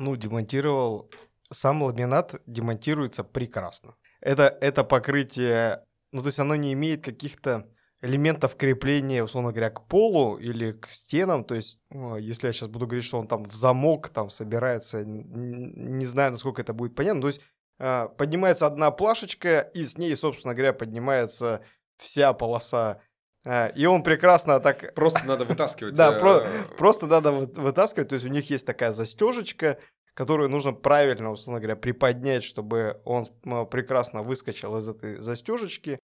Ну, 0.00 0.16
демонтировал. 0.16 1.10
Сам 1.52 1.82
ламинат 1.82 2.40
демонтируется 2.46 3.22
прекрасно. 3.22 3.96
Это, 4.20 4.56
это 4.60 4.82
покрытие, 4.82 5.84
ну, 6.12 6.22
то 6.22 6.28
есть 6.28 6.38
оно 6.38 6.56
не 6.56 6.72
имеет 6.72 7.04
каких-то 7.04 7.68
элементов 8.00 8.56
крепления, 8.56 9.22
условно 9.22 9.50
говоря, 9.50 9.70
к 9.70 9.86
полу 9.86 10.38
или 10.38 10.72
к 10.72 10.88
стенам. 10.88 11.44
То 11.44 11.54
есть, 11.54 11.80
если 12.18 12.46
я 12.46 12.52
сейчас 12.52 12.68
буду 12.68 12.86
говорить, 12.86 13.04
что 13.04 13.18
он 13.18 13.28
там 13.28 13.44
в 13.44 13.54
замок 13.54 14.08
там 14.08 14.30
собирается, 14.30 15.02
не 15.04 16.06
знаю, 16.06 16.32
насколько 16.32 16.62
это 16.62 16.72
будет 16.72 16.94
понятно. 16.94 17.20
То 17.20 17.28
есть, 17.28 17.42
а, 17.78 18.08
поднимается 18.08 18.66
одна 18.66 18.90
плашечка, 18.90 19.60
и 19.74 19.82
с 19.84 19.98
ней, 19.98 20.16
собственно 20.16 20.54
говоря, 20.54 20.72
поднимается 20.72 21.62
вся 21.96 22.32
полоса 22.32 23.00
и 23.46 23.86
он 23.86 24.02
прекрасно 24.02 24.60
так... 24.60 24.94
Просто 24.94 25.24
надо 25.24 25.44
вытаскивать. 25.44 25.94
Да, 25.94 26.12
про... 26.12 26.46
просто 26.76 27.06
надо 27.06 27.32
вытаскивать. 27.32 28.08
То 28.08 28.14
есть 28.14 28.26
у 28.26 28.28
них 28.28 28.50
есть 28.50 28.66
такая 28.66 28.92
застежечка, 28.92 29.78
которую 30.14 30.50
нужно 30.50 30.72
правильно, 30.72 31.30
условно 31.30 31.60
говоря, 31.60 31.76
приподнять, 31.76 32.44
чтобы 32.44 33.00
он 33.04 33.24
прекрасно 33.68 34.22
выскочил 34.22 34.76
из 34.76 34.88
этой 34.88 35.16
застежечки. 35.16 35.98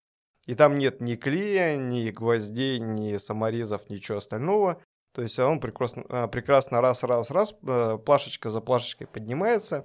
И 0.46 0.54
там 0.54 0.78
нет 0.78 1.00
ни 1.00 1.16
клея, 1.16 1.76
ни 1.76 2.10
гвоздей, 2.10 2.78
ни 2.78 3.16
саморезов, 3.16 3.90
ничего 3.90 4.18
остального. 4.18 4.80
То 5.12 5.22
есть 5.22 5.38
он 5.38 5.60
прекрасно, 5.60 6.04
а, 6.08 6.28
прекрасно 6.28 6.80
раз, 6.80 7.02
раз, 7.02 7.30
раз, 7.30 7.54
э, 7.66 7.98
плашечка 8.04 8.50
за 8.50 8.60
плашечкой 8.60 9.06
поднимается. 9.06 9.84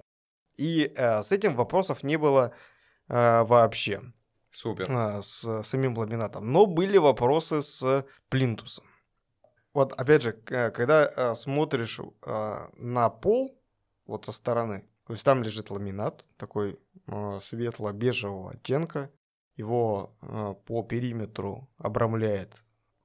И 0.58 0.93
э, 0.96 1.24
с 1.24 1.31
этим 1.31 1.55
вопросов 1.55 2.03
не 2.03 2.17
было 2.17 2.53
э, 3.08 3.43
вообще. 3.43 4.01
Супер. 4.51 4.88
А, 4.89 5.22
с 5.22 5.63
самим 5.63 5.98
ламинатом. 5.98 6.51
Но 6.51 6.65
были 6.65 6.98
вопросы 6.98 7.62
с 7.62 8.05
плинтусом. 8.29 8.86
Вот 9.74 9.93
опять 9.93 10.22
же, 10.22 10.34
когда 10.34 11.05
а, 11.05 11.36
смотришь 11.36 12.00
а, 12.22 12.70
на 12.75 13.10
пол, 13.10 13.58
вот 14.05 14.25
со 14.25 14.34
стороны, 14.34 14.86
то 15.08 15.13
есть 15.13 15.24
там 15.24 15.41
лежит 15.41 15.70
ламинат, 15.70 16.25
такой 16.38 16.79
светло-бежевого 17.39 18.51
оттенка, 18.51 19.10
его 19.55 20.15
по 20.65 20.84
периметру 20.84 21.70
обрамляет 21.77 22.55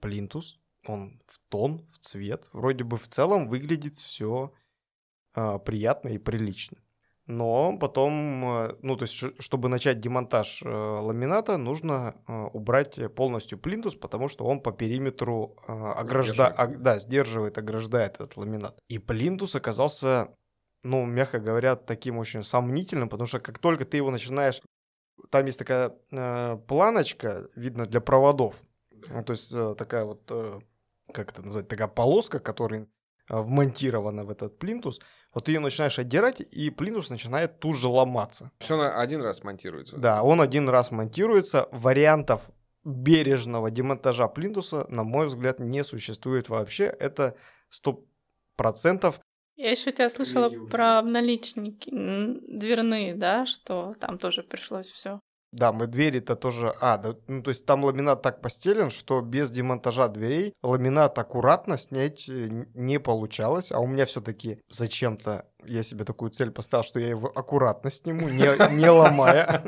плинтус, 0.00 0.60
он 0.86 1.20
в 1.26 1.38
тон, 1.48 1.88
в 1.92 1.98
цвет. 1.98 2.48
Вроде 2.52 2.84
бы 2.84 2.96
в 2.96 3.08
целом 3.08 3.48
выглядит 3.48 3.96
все 3.96 4.52
приятно 5.34 6.08
и 6.10 6.18
прилично. 6.18 6.78
Но 7.26 7.76
потом, 7.76 8.44
э, 8.44 8.76
ну, 8.82 8.96
то 8.96 9.02
есть, 9.02 9.14
чтобы 9.40 9.68
начать 9.68 9.98
демонтаж 9.98 10.62
э, 10.62 10.68
ламината, 10.68 11.56
нужно 11.56 12.14
э, 12.28 12.32
убрать 12.52 13.00
полностью 13.14 13.58
плинтус, 13.58 13.96
потому 13.96 14.28
что 14.28 14.44
он 14.44 14.60
по 14.60 14.70
периметру 14.70 15.56
огражда... 15.66 16.50
Сдерживает. 16.50 16.82
да, 16.82 16.98
сдерживает, 16.98 17.58
ограждает 17.58 18.14
этот 18.14 18.36
ламинат. 18.36 18.78
И 18.88 18.98
плинтус 18.98 19.56
оказался, 19.56 20.36
ну, 20.84 21.04
мягко 21.04 21.40
говоря, 21.40 21.74
таким 21.74 22.18
очень 22.18 22.44
сомнительным, 22.44 23.08
потому 23.08 23.26
что 23.26 23.40
как 23.40 23.58
только 23.58 23.84
ты 23.84 23.96
его 23.96 24.10
начинаешь... 24.12 24.62
Там 25.30 25.46
есть 25.46 25.58
такая 25.58 25.96
э, 26.12 26.58
планочка, 26.68 27.48
видно, 27.56 27.86
для 27.86 28.00
проводов. 28.00 28.62
Ну, 29.08 29.24
то 29.24 29.32
есть, 29.32 29.52
э, 29.52 29.74
такая 29.76 30.04
вот, 30.04 30.22
э, 30.30 30.60
как 31.12 31.32
это 31.32 31.42
назвать, 31.42 31.66
такая 31.66 31.88
полоска, 31.88 32.38
которая 32.38 32.86
вмонтирована 33.28 34.24
в 34.24 34.30
этот 34.30 34.60
плинтус– 34.60 35.00
вот 35.36 35.44
ты 35.44 35.52
ее 35.52 35.60
начинаешь 35.60 35.98
отдирать, 35.98 36.40
и 36.40 36.70
плинтус 36.70 37.10
начинает 37.10 37.60
тут 37.60 37.76
же 37.76 37.88
ломаться. 37.88 38.50
Все 38.58 38.74
на 38.78 38.98
один 38.98 39.20
раз 39.20 39.44
монтируется. 39.44 39.98
Да, 39.98 40.22
он 40.22 40.40
один 40.40 40.66
раз 40.66 40.90
монтируется. 40.90 41.68
Вариантов 41.72 42.40
бережного 42.84 43.70
демонтажа 43.70 44.28
плинтуса, 44.28 44.86
на 44.88 45.04
мой 45.04 45.26
взгляд, 45.26 45.60
не 45.60 45.84
существует 45.84 46.48
вообще. 46.48 46.84
Это 46.84 47.36
сто 47.68 48.02
процентов. 48.56 49.20
Я 49.56 49.72
еще 49.72 49.92
тебя 49.92 50.08
слышала 50.08 50.48
про 50.68 51.02
наличники 51.02 51.90
дверные, 51.92 53.14
да, 53.14 53.44
что 53.44 53.92
там 54.00 54.16
тоже 54.16 54.42
пришлось 54.42 54.86
все 54.86 55.20
да, 55.56 55.72
мы 55.72 55.86
двери-то 55.86 56.36
тоже... 56.36 56.74
А, 56.80 56.98
да, 56.98 57.16
ну 57.26 57.42
то 57.42 57.50
есть 57.50 57.64
там 57.66 57.84
ламинат 57.84 58.22
так 58.22 58.40
постелен, 58.40 58.90
что 58.90 59.20
без 59.20 59.50
демонтажа 59.50 60.08
дверей 60.08 60.54
ламинат 60.62 61.18
аккуратно 61.18 61.78
снять 61.78 62.28
э, 62.28 62.66
не 62.74 63.00
получалось, 63.00 63.72
а 63.72 63.80
у 63.80 63.86
меня 63.86 64.06
все-таки 64.06 64.60
зачем-то 64.70 65.46
я 65.64 65.82
себе 65.82 66.04
такую 66.04 66.30
цель 66.30 66.50
поставил, 66.50 66.84
что 66.84 67.00
я 67.00 67.08
его 67.08 67.32
аккуратно 67.34 67.90
сниму, 67.90 68.28
не, 68.28 68.76
не 68.76 68.88
ломая. 68.88 69.62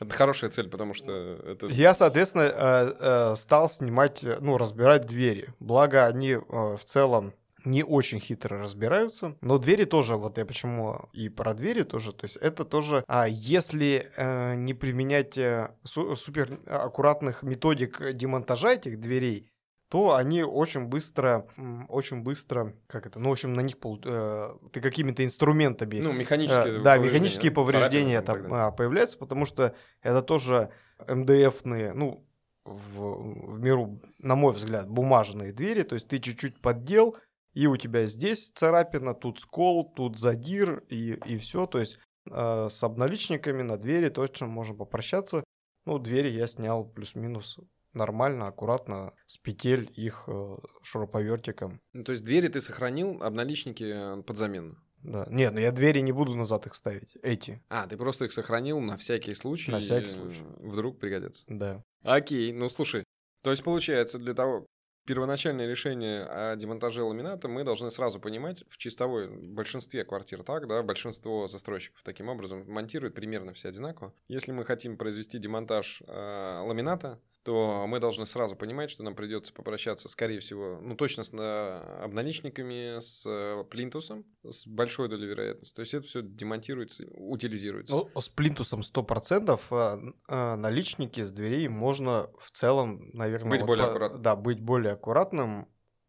Это 0.00 0.12
хорошая 0.12 0.50
цель, 0.50 0.68
потому 0.68 0.92
что 0.92 1.12
это... 1.12 1.66
Я, 1.68 1.94
соответственно, 1.94 2.42
э, 2.42 2.94
э, 2.98 3.36
стал 3.36 3.68
снимать, 3.68 4.24
ну, 4.40 4.58
разбирать 4.58 5.06
двери. 5.06 5.48
Благо, 5.60 6.06
они 6.06 6.36
в 6.36 6.80
целом 6.84 7.32
не 7.66 7.82
очень 7.82 8.20
хитро 8.20 8.58
разбираются. 8.58 9.36
Но 9.40 9.58
двери 9.58 9.84
тоже, 9.84 10.16
вот 10.16 10.38
я 10.38 10.46
почему 10.46 11.08
и 11.12 11.28
про 11.28 11.52
двери 11.52 11.82
тоже, 11.82 12.12
то 12.12 12.24
есть 12.24 12.36
это 12.36 12.64
тоже, 12.64 13.04
а 13.08 13.26
если 13.28 14.10
э, 14.16 14.54
не 14.54 14.72
применять 14.72 15.36
э, 15.36 15.74
су- 15.84 16.16
супер 16.16 16.58
аккуратных 16.66 17.42
методик 17.42 18.00
демонтажа 18.14 18.74
этих 18.74 19.00
дверей, 19.00 19.50
то 19.88 20.14
они 20.14 20.42
очень 20.42 20.86
быстро, 20.86 21.46
очень 21.88 22.22
быстро, 22.22 22.72
как 22.86 23.06
это, 23.06 23.18
ну, 23.20 23.28
в 23.28 23.32
общем, 23.32 23.54
на 23.54 23.60
них 23.60 23.76
э, 24.04 24.56
ты 24.72 24.80
какими-то 24.80 25.24
инструментами... 25.24 25.98
Ну, 26.00 26.12
механические 26.12 26.78
э, 26.78 26.82
Да, 26.82 26.98
механические 26.98 27.52
повреждения 27.52 28.20
там 28.22 28.52
а, 28.52 28.70
появляются, 28.72 29.18
потому 29.18 29.46
что 29.46 29.74
это 30.02 30.22
тоже 30.22 30.70
МДФные, 31.08 31.92
ну, 31.92 32.26
в, 32.64 33.52
в 33.52 33.60
миру, 33.60 34.00
на 34.18 34.34
мой 34.34 34.52
взгляд, 34.52 34.88
бумажные 34.88 35.52
двери, 35.52 35.82
то 35.82 35.94
есть 35.94 36.08
ты 36.08 36.18
чуть-чуть 36.18 36.60
поддел, 36.60 37.16
и 37.56 37.66
у 37.66 37.76
тебя 37.78 38.04
здесь 38.04 38.50
царапина, 38.50 39.14
тут 39.14 39.40
скол, 39.40 39.90
тут 39.96 40.18
задир, 40.18 40.84
и, 40.90 41.14
и 41.24 41.38
все. 41.38 41.64
То 41.64 41.78
есть 41.78 41.98
э, 42.30 42.68
с 42.68 42.84
обналичниками 42.84 43.62
на 43.62 43.78
двери 43.78 44.10
точно 44.10 44.46
можно 44.46 44.74
попрощаться. 44.74 45.42
Ну, 45.86 45.98
двери 45.98 46.28
я 46.28 46.48
снял 46.48 46.84
плюс-минус 46.84 47.58
нормально, 47.94 48.48
аккуратно, 48.48 49.14
с 49.24 49.38
петель 49.38 49.90
их 49.96 50.24
э, 50.26 50.56
шуруповертиком. 50.82 51.80
Ну, 51.94 52.04
то 52.04 52.12
есть 52.12 52.26
двери 52.26 52.48
ты 52.48 52.60
сохранил, 52.60 53.22
обналичники 53.22 54.18
э, 54.18 54.22
под 54.22 54.36
замену? 54.36 54.76
Да. 55.02 55.26
Нет, 55.30 55.54
но 55.54 55.60
я 55.60 55.72
двери 55.72 56.00
не 56.00 56.12
буду 56.12 56.34
назад 56.34 56.66
их 56.66 56.74
ставить, 56.74 57.16
эти. 57.22 57.62
А, 57.70 57.86
ты 57.86 57.96
просто 57.96 58.26
их 58.26 58.32
сохранил 58.32 58.80
на 58.80 58.98
всякий 58.98 59.32
случай? 59.32 59.70
На 59.70 59.80
всякий 59.80 60.08
случай. 60.08 60.42
Вдруг 60.58 60.98
пригодятся? 60.98 61.42
Да. 61.46 61.82
Окей, 62.02 62.52
ну 62.52 62.68
слушай, 62.68 63.02
то 63.42 63.50
есть 63.50 63.64
получается 63.64 64.18
для 64.18 64.34
того, 64.34 64.66
первоначальное 65.06 65.66
решение 65.66 66.24
о 66.24 66.56
демонтаже 66.56 67.02
ламината 67.02 67.48
мы 67.48 67.64
должны 67.64 67.90
сразу 67.90 68.20
понимать 68.20 68.64
в 68.68 68.76
чистовой 68.76 69.28
большинстве 69.28 70.04
квартир 70.04 70.42
так, 70.42 70.66
да, 70.66 70.82
большинство 70.82 71.48
застройщиков 71.48 72.02
таким 72.02 72.28
образом 72.28 72.64
монтируют 72.70 73.14
примерно 73.14 73.54
все 73.54 73.68
одинаково. 73.68 74.12
Если 74.28 74.52
мы 74.52 74.64
хотим 74.64 74.96
произвести 74.98 75.38
демонтаж 75.38 76.02
э, 76.06 76.60
ламината, 76.62 77.20
то 77.46 77.86
мы 77.86 78.00
должны 78.00 78.26
сразу 78.26 78.56
понимать, 78.56 78.90
что 78.90 79.04
нам 79.04 79.14
придется 79.14 79.52
попрощаться, 79.52 80.08
скорее 80.08 80.40
всего, 80.40 80.80
ну 80.82 80.96
точно 80.96 81.22
с 81.22 81.30
э, 81.32 82.02
обналичниками, 82.02 82.98
с 82.98 83.24
э, 83.24 83.62
плинтусом, 83.70 84.24
с 84.42 84.66
большой 84.66 85.08
долей 85.08 85.28
вероятности. 85.28 85.72
То 85.72 85.80
есть 85.82 85.94
это 85.94 86.08
все 86.08 86.22
демонтируется, 86.22 87.04
утилизируется. 87.12 87.94
Ну, 87.94 88.20
с 88.20 88.28
плинтусом 88.28 88.80
100% 88.80 89.60
а, 89.70 90.00
а, 90.26 90.56
наличники 90.56 91.20
с 91.22 91.30
дверей 91.30 91.68
можно 91.68 92.28
в 92.40 92.50
целом, 92.50 93.10
наверное... 93.12 93.50
Быть 93.52 93.60
вот 93.60 93.66
более 93.68 93.86
аккуратным. 93.86 94.22
Да, 94.22 94.34
быть 94.34 94.60
более 94.60 94.94
аккуратным 94.96 95.68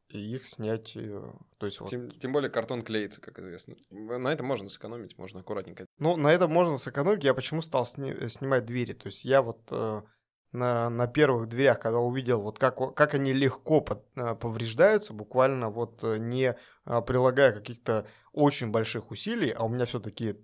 и 0.09 0.17
их 0.35 0.45
снять. 0.45 0.95
э, 0.95 1.31
То 1.57 1.65
есть 1.65 1.79
вот 1.79 1.89
Тем, 1.89 2.11
тем 2.11 2.31
более 2.33 2.49
картон 2.49 2.81
клеится, 2.81 3.21
как 3.21 3.39
известно. 3.39 3.75
На 3.89 4.29
этом 4.31 4.45
можно 4.45 4.69
сэкономить, 4.69 5.17
можно 5.17 5.41
аккуратненько. 5.41 5.85
Ну, 5.99 6.15
на 6.15 6.29
этом 6.31 6.51
можно 6.51 6.77
сэкономить. 6.77 7.23
Я 7.23 7.33
почему 7.33 7.61
стал 7.61 7.85
сни- 7.85 8.27
снимать 8.29 8.65
двери? 8.65 8.93
То 8.93 9.07
есть 9.07 9.25
я 9.25 9.41
вот 9.41 9.61
э, 9.71 10.01
на, 10.51 10.89
на 10.89 11.07
первых 11.07 11.47
дверях, 11.47 11.79
когда 11.79 11.99
увидел, 11.99 12.41
вот 12.41 12.59
как, 12.59 12.95
как 12.95 13.13
они 13.13 13.33
легко 13.33 13.81
под- 13.81 14.05
э, 14.15 14.35
повреждаются, 14.35 15.13
буквально 15.13 15.69
вот 15.69 16.03
э, 16.03 16.17
не 16.17 16.55
э, 16.85 17.01
прилагая 17.01 17.51
каких-то 17.51 18.07
очень 18.33 18.71
больших 18.71 19.11
усилий, 19.11 19.49
а 19.49 19.63
у 19.63 19.69
меня 19.69 19.85
все-таки 19.85 20.35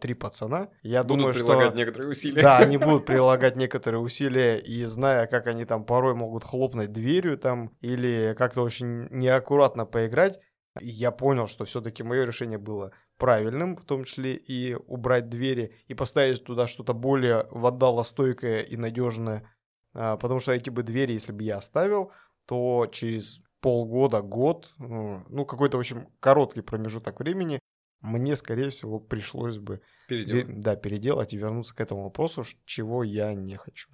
три 0.00 0.14
пацана, 0.14 0.68
я 0.82 1.02
Будут 1.02 1.18
думаю, 1.18 1.34
прилагать 1.34 1.68
что... 1.68 1.76
некоторые 1.78 2.10
усилия. 2.10 2.42
Да, 2.42 2.58
они 2.58 2.76
будут 2.78 3.06
прилагать 3.06 3.56
некоторые 3.56 4.00
усилия, 4.00 4.58
и 4.58 4.84
зная, 4.84 5.26
как 5.26 5.46
они 5.48 5.64
там 5.64 5.84
порой 5.84 6.14
могут 6.14 6.44
хлопнуть 6.44 6.92
дверью 6.92 7.38
там, 7.38 7.76
или 7.80 8.34
как-то 8.38 8.62
очень 8.62 9.08
неаккуратно 9.10 9.84
поиграть, 9.84 10.38
я 10.80 11.10
понял, 11.10 11.48
что 11.48 11.64
все-таки 11.64 12.02
мое 12.02 12.24
решение 12.24 12.58
было 12.58 12.92
правильным, 13.20 13.76
в 13.76 13.84
том 13.84 14.04
числе 14.04 14.34
и 14.34 14.74
убрать 14.74 15.28
двери, 15.28 15.76
и 15.86 15.94
поставить 15.94 16.42
туда 16.42 16.66
что-то 16.66 16.94
более 16.94 17.46
водолостойкое 17.50 18.62
и 18.62 18.76
надежное, 18.76 19.44
А, 19.92 20.16
потому 20.16 20.40
что 20.40 20.52
эти 20.52 20.70
бы 20.70 20.82
двери, 20.82 21.12
если 21.12 21.32
бы 21.32 21.42
я 21.44 21.58
оставил, 21.58 22.12
то 22.46 22.86
через 22.90 23.40
полгода, 23.60 24.22
год, 24.22 24.72
ну, 24.78 25.24
ну, 25.28 25.44
какой-то, 25.44 25.76
в 25.76 25.80
общем, 25.80 26.08
короткий 26.20 26.62
промежуток 26.62 27.20
времени, 27.20 27.60
мне, 28.00 28.36
скорее 28.36 28.70
всего, 28.70 28.98
пришлось 28.98 29.58
бы 29.58 29.80
Переделать. 30.08 30.60
Да, 30.60 30.76
переделать 30.76 31.34
и 31.34 31.36
вернуться 31.38 31.74
к 31.74 31.80
этому 31.80 32.04
вопросу, 32.04 32.44
чего 32.64 33.04
я 33.04 33.34
не 33.34 33.56
хочу. 33.56 33.90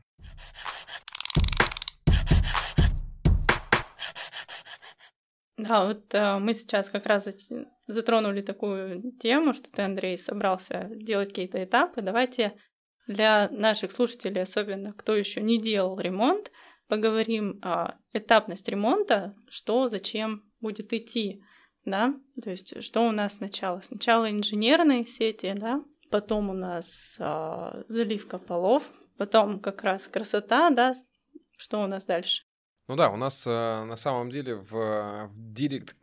Да, 5.56 5.86
вот 5.86 6.14
э, 6.14 6.38
мы 6.38 6.52
сейчас 6.52 6.90
как 6.90 7.06
раз 7.06 7.26
зат- 7.26 7.66
затронули 7.86 8.42
такую 8.42 9.12
тему, 9.18 9.54
что 9.54 9.70
ты, 9.70 9.82
Андрей, 9.82 10.18
собрался 10.18 10.88
делать 10.90 11.30
какие-то 11.30 11.64
этапы. 11.64 12.02
Давайте 12.02 12.56
для 13.06 13.48
наших 13.50 13.92
слушателей, 13.92 14.42
особенно 14.42 14.92
кто 14.92 15.16
еще 15.16 15.40
не 15.40 15.60
делал 15.60 15.98
ремонт, 15.98 16.50
поговорим 16.88 17.58
о 17.62 17.98
этапность 18.12 18.68
ремонта, 18.68 19.34
что, 19.48 19.86
зачем 19.86 20.42
будет 20.60 20.92
идти, 20.92 21.42
да, 21.84 22.14
то 22.42 22.50
есть 22.50 22.82
что 22.82 23.06
у 23.06 23.12
нас 23.12 23.34
сначала? 23.34 23.80
Сначала 23.80 24.30
инженерные 24.30 25.06
сети, 25.06 25.52
да, 25.54 25.82
потом 26.10 26.50
у 26.50 26.52
нас 26.52 27.16
а, 27.20 27.84
заливка 27.88 28.38
полов, 28.38 28.82
потом 29.16 29.60
как 29.60 29.82
раз 29.84 30.08
красота, 30.08 30.70
да, 30.70 30.92
что 31.56 31.82
у 31.82 31.86
нас 31.86 32.04
дальше? 32.04 32.45
Ну 32.88 32.95
да, 32.95 33.11
у 33.11 33.16
нас 33.16 33.45
э, 33.49 33.50
на 33.50 33.97
самом 33.97 34.31
деле 34.31 34.55
в, 34.55 34.71
в 34.71 35.52
директ 35.52 35.97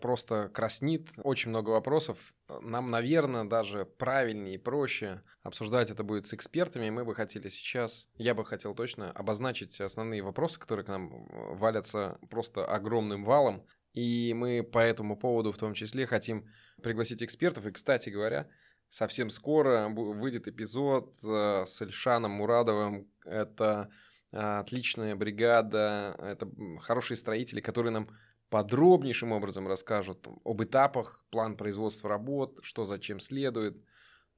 просто 0.00 0.48
краснит 0.48 1.10
очень 1.22 1.50
много 1.50 1.70
вопросов. 1.70 2.34
Нам, 2.62 2.90
наверное, 2.90 3.44
даже 3.44 3.84
правильнее 3.84 4.54
и 4.54 4.58
проще 4.58 5.22
обсуждать 5.42 5.90
это 5.90 6.04
будет 6.04 6.26
с 6.26 6.32
экспертами. 6.32 6.88
Мы 6.88 7.04
бы 7.04 7.14
хотели 7.14 7.48
сейчас, 7.48 8.08
я 8.14 8.34
бы 8.34 8.46
хотел 8.46 8.74
точно 8.74 9.12
обозначить 9.12 9.78
основные 9.78 10.22
вопросы, 10.22 10.58
которые 10.58 10.86
к 10.86 10.88
нам 10.88 11.12
э, 11.12 11.54
валятся 11.54 12.18
просто 12.30 12.64
огромным 12.64 13.24
валом. 13.24 13.66
И 13.92 14.32
мы 14.32 14.62
по 14.62 14.78
этому 14.78 15.18
поводу 15.18 15.52
в 15.52 15.58
том 15.58 15.74
числе 15.74 16.06
хотим 16.06 16.48
пригласить 16.82 17.22
экспертов. 17.22 17.66
И, 17.66 17.72
кстати 17.72 18.08
говоря, 18.08 18.48
совсем 18.88 19.28
скоро 19.28 19.90
выйдет 19.90 20.48
эпизод 20.48 21.14
э, 21.22 21.64
с 21.66 21.82
Эльшаном 21.82 22.30
Мурадовым. 22.30 23.10
Это 23.26 23.90
отличная 24.32 25.14
бригада, 25.14 26.16
это 26.18 26.48
хорошие 26.80 27.16
строители, 27.16 27.60
которые 27.60 27.92
нам 27.92 28.08
подробнейшим 28.48 29.32
образом 29.32 29.66
расскажут 29.66 30.26
об 30.44 30.62
этапах, 30.62 31.24
план 31.30 31.56
производства 31.56 32.08
работ, 32.08 32.60
что 32.62 32.84
зачем 32.84 33.20
следует. 33.20 33.82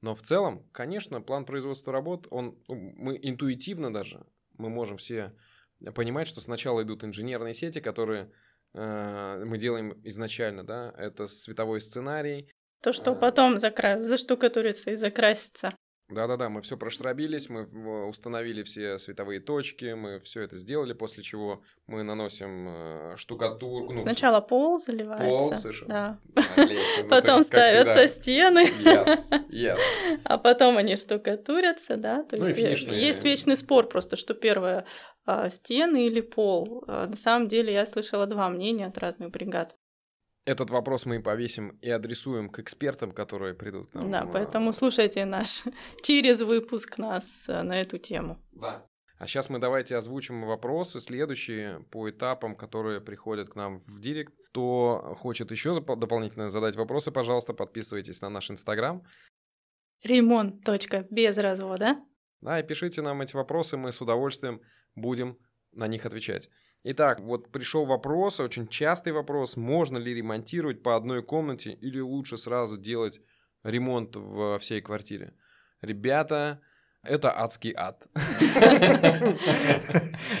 Но 0.01 0.15
в 0.15 0.21
целом, 0.21 0.67
конечно, 0.71 1.21
план 1.21 1.45
производства 1.45 1.91
работ, 1.91 2.27
он, 2.31 2.57
ну, 2.67 2.75
мы 2.95 3.19
интуитивно 3.21 3.93
даже, 3.93 4.25
мы 4.57 4.69
можем 4.69 4.97
все 4.97 5.33
понимать, 5.93 6.27
что 6.27 6.41
сначала 6.41 6.83
идут 6.83 7.03
инженерные 7.03 7.53
сети, 7.53 7.81
которые 7.81 8.31
э, 8.73 9.43
мы 9.45 9.57
делаем 9.57 9.99
изначально, 10.03 10.63
да, 10.63 10.93
это 10.97 11.27
световой 11.27 11.81
сценарий, 11.81 12.49
То, 12.81 12.93
что 12.93 13.11
А. 13.11 13.15
потом 13.15 13.57
закра... 13.57 13.97
заштукатурится 14.01 14.91
и 14.91 14.95
закрасится. 14.95 15.71
Да-да-да, 16.09 16.49
мы 16.49 16.61
все 16.61 16.77
проштробились, 16.77 17.49
мы 17.49 18.07
установили 18.07 18.61
все 18.63 18.99
световые 18.99 19.39
точки, 19.39 19.93
мы 19.93 20.19
все 20.19 20.41
это 20.41 20.55
сделали, 20.55 20.93
после 20.93 21.23
чего 21.23 21.63
мы 21.87 22.03
наносим 22.03 22.67
э, 22.69 23.13
штукатурку. 23.17 23.93
ну, 23.93 23.97
Сначала 23.97 24.39
пол 24.39 24.79
заливается. 24.79 25.25
Пол, 25.27 25.53
совершенно. 25.53 26.19
Да. 26.35 26.43
Олеся, 26.55 27.03
Потом 27.09 27.43
ставятся 27.43 28.07
стены, 28.07 28.67
Yes, 28.83 29.19
yes. 29.49 29.79
а 30.23 30.37
потом 30.37 30.77
они 30.77 30.95
штукатурятся, 30.95 31.97
да. 31.97 32.23
То 32.23 32.37
Ну 32.37 32.45
есть 32.45 32.57
э, 32.59 32.61
финишные- 32.61 32.99
есть 33.01 33.23
вечный 33.23 33.55
спор 33.57 33.87
просто, 33.87 34.15
что 34.15 34.35
первое 34.35 34.85
а, 35.25 35.49
стены 35.49 36.05
или 36.05 36.21
пол. 36.21 36.83
А, 36.87 37.07
На 37.07 37.15
самом 37.15 37.47
деле 37.47 37.73
я 37.73 37.85
слышала 37.87 38.27
два 38.27 38.49
мнения 38.49 38.85
от 38.85 38.97
разных 38.99 39.31
бригад. 39.31 39.75
Этот 40.45 40.69
вопрос 40.69 41.05
мы 41.05 41.21
повесим 41.21 41.69
и 41.81 41.89
адресуем 41.89 42.49
к 42.49 42.59
экспертам, 42.59 43.11
которые 43.11 43.55
придут 43.55 43.89
к 43.89 43.95
нам. 43.95 44.11
Да, 44.11 44.23
э, 44.23 44.29
поэтому 44.31 44.73
слушайте 44.73 45.25
наш 45.25 45.63
через 46.03 46.41
выпуск 46.41 46.99
нас 46.99 47.49
э, 47.49 47.63
на 47.63 47.81
эту 47.81 47.97
тему. 47.97 48.37
Да. 48.51 48.85
А 49.17 49.27
сейчас 49.27 49.49
мы 49.49 49.57
давайте 49.57 49.95
озвучим 49.95 50.45
вопросы 50.45 50.99
следующие 50.99 51.79
по 51.89 52.07
этапам, 52.09 52.55
которые 52.55 53.01
приходят 53.01 53.49
к 53.49 53.55
нам 53.55 53.83
в 53.87 53.99
директ. 53.99 54.33
Кто 54.49 55.15
хочет 55.17 55.51
еще 55.51 55.73
дополнительно 55.73 56.49
задать 56.49 56.75
вопросы, 56.75 57.11
пожалуйста, 57.11 57.53
подписывайтесь 57.53 58.21
на 58.21 58.29
наш 58.29 58.51
инстаграм. 58.51 59.03
Ремонт. 60.03 60.63
Точка. 60.63 61.07
Без 61.09 61.37
развода. 61.37 61.97
Да, 62.41 62.59
и 62.59 62.63
пишите 62.63 63.01
нам 63.01 63.21
эти 63.21 63.35
вопросы, 63.35 63.77
мы 63.77 63.91
с 63.91 63.99
удовольствием 63.99 64.61
будем 64.93 65.39
на 65.71 65.87
них 65.87 66.05
отвечать. 66.05 66.49
Итак, 66.87 67.19
вот 67.19 67.49
пришел 67.49 67.83
вопрос, 67.85 68.39
очень 68.39 68.67
частый 68.67 69.11
вопрос, 69.11 69.57
можно 69.57 69.97
ли 69.97 70.13
ремонтировать 70.13 70.83
по 70.83 70.95
одной 70.95 71.23
комнате 71.23 71.71
или 71.71 71.99
лучше 71.99 72.37
сразу 72.37 72.77
делать 72.77 73.21
ремонт 73.63 74.15
во 74.15 74.59
всей 74.59 74.81
квартире. 74.81 75.33
Ребята, 75.81 76.61
это 77.01 77.35
адский 77.35 77.73
ад. 77.75 78.07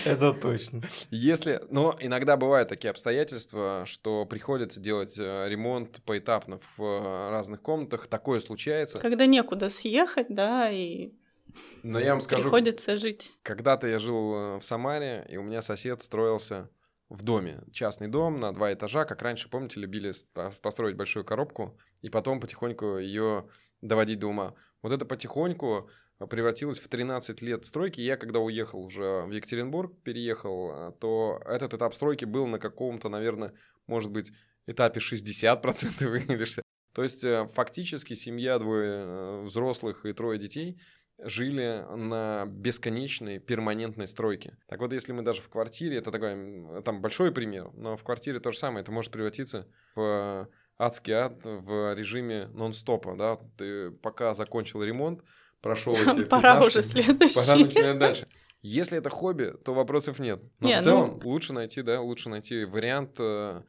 Это 0.05 0.33
точно. 0.33 0.83
Если, 1.09 1.61
но 1.71 1.97
иногда 1.99 2.37
бывают 2.37 2.69
такие 2.69 2.91
обстоятельства, 2.91 3.81
что 3.87 4.27
приходится 4.27 4.79
делать 4.79 5.17
э, 5.17 5.49
ремонт 5.49 5.99
поэтапно 6.05 6.59
в 6.77 6.83
э, 6.83 7.29
разных 7.31 7.63
комнатах, 7.63 8.05
такое 8.05 8.39
случается. 8.39 8.99
Когда 8.99 9.25
некуда 9.25 9.71
съехать, 9.71 10.27
да, 10.29 10.69
и 10.69 11.13
Но 11.83 11.99
я 11.99 12.11
вам 12.11 12.21
скажу, 12.21 12.43
приходится 12.43 12.97
жить. 12.97 13.33
Когда-то 13.43 13.87
я 13.87 13.99
жил 13.99 14.33
э, 14.35 14.57
в 14.57 14.63
Самаре, 14.63 15.25
и 15.29 15.37
у 15.37 15.43
меня 15.43 15.61
сосед 15.61 16.01
строился 16.01 16.69
в 17.09 17.23
доме. 17.23 17.63
Частный 17.71 18.07
дом 18.07 18.39
на 18.39 18.53
два 18.53 18.73
этажа, 18.73 19.05
как 19.05 19.21
раньше, 19.21 19.49
помните, 19.49 19.79
любили 19.79 20.13
построить 20.61 20.95
большую 20.95 21.23
коробку 21.23 21.77
и 22.01 22.09
потом 22.09 22.39
потихоньку 22.39 22.97
ее 22.97 23.47
доводить 23.81 24.19
до 24.19 24.27
ума. 24.27 24.55
Вот 24.81 24.91
это 24.91 25.05
потихоньку 25.05 25.89
превратилось 26.29 26.79
в 26.79 26.87
13 26.87 27.41
лет 27.41 27.65
стройки. 27.65 28.01
Я 28.01 28.17
когда 28.17 28.39
уехал 28.39 28.83
уже 28.83 29.23
в 29.25 29.31
Екатеринбург, 29.31 29.93
переехал, 30.03 30.71
э, 30.71 30.91
то 30.99 31.41
этот 31.45 31.73
этап 31.73 31.93
стройки 31.93 32.25
был 32.25 32.47
на 32.47 32.59
каком-то, 32.59 33.09
наверное, 33.09 33.53
может 33.87 34.11
быть, 34.11 34.31
этапе 34.65 34.99
60% 34.99 36.17
или 36.29 36.41
60%. 36.41 36.61
То 36.93 37.03
есть 37.03 37.23
э, 37.23 37.49
фактически 37.53 38.13
семья, 38.13 38.57
двое 38.57 38.89
э, 38.89 39.41
взрослых 39.43 40.05
и 40.05 40.13
трое 40.13 40.39
детей 40.39 40.79
жили 41.19 41.85
на 41.95 42.45
бесконечной 42.47 43.39
перманентной 43.39 44.07
стройке. 44.07 44.57
Так 44.67 44.79
вот, 44.79 44.93
если 44.93 45.11
мы 45.11 45.21
даже 45.21 45.41
в 45.41 45.49
квартире, 45.49 45.97
это 45.97 46.11
такой, 46.11 46.81
там 46.83 47.01
большой 47.01 47.31
пример, 47.31 47.69
но 47.73 47.97
в 47.97 48.03
квартире 48.03 48.39
то 48.39 48.51
же 48.51 48.57
самое, 48.57 48.83
это 48.83 48.91
может 48.91 49.11
превратиться 49.11 49.67
в 49.95 50.49
адский 50.77 51.13
ад 51.13 51.39
в 51.43 51.93
режиме 51.95 52.47
нон-стопа, 52.53 53.15
да, 53.15 53.39
ты 53.57 53.91
пока 53.91 54.33
закончил 54.33 54.83
ремонт, 54.83 55.21
прошел 55.61 55.95
эти 55.95 56.25
Пора 56.25 56.61
уже 56.61 56.83
следующий. 56.83 57.35
Пора 57.35 57.55
начинать 57.55 57.97
дальше. 57.97 58.27
Если 58.61 58.97
это 58.97 59.11
хобби, 59.11 59.53
то 59.63 59.75
вопросов 59.75 60.17
нет. 60.17 60.41
Но 60.59 60.67
Не, 60.67 60.79
в 60.79 60.83
целом 60.83 61.19
ну- 61.21 61.29
лучше 61.29 61.53
найти, 61.53 61.83
да, 61.83 62.01
лучше 62.01 62.29
найти 62.29 62.65
вариант 62.65 63.11
э, 63.19 63.61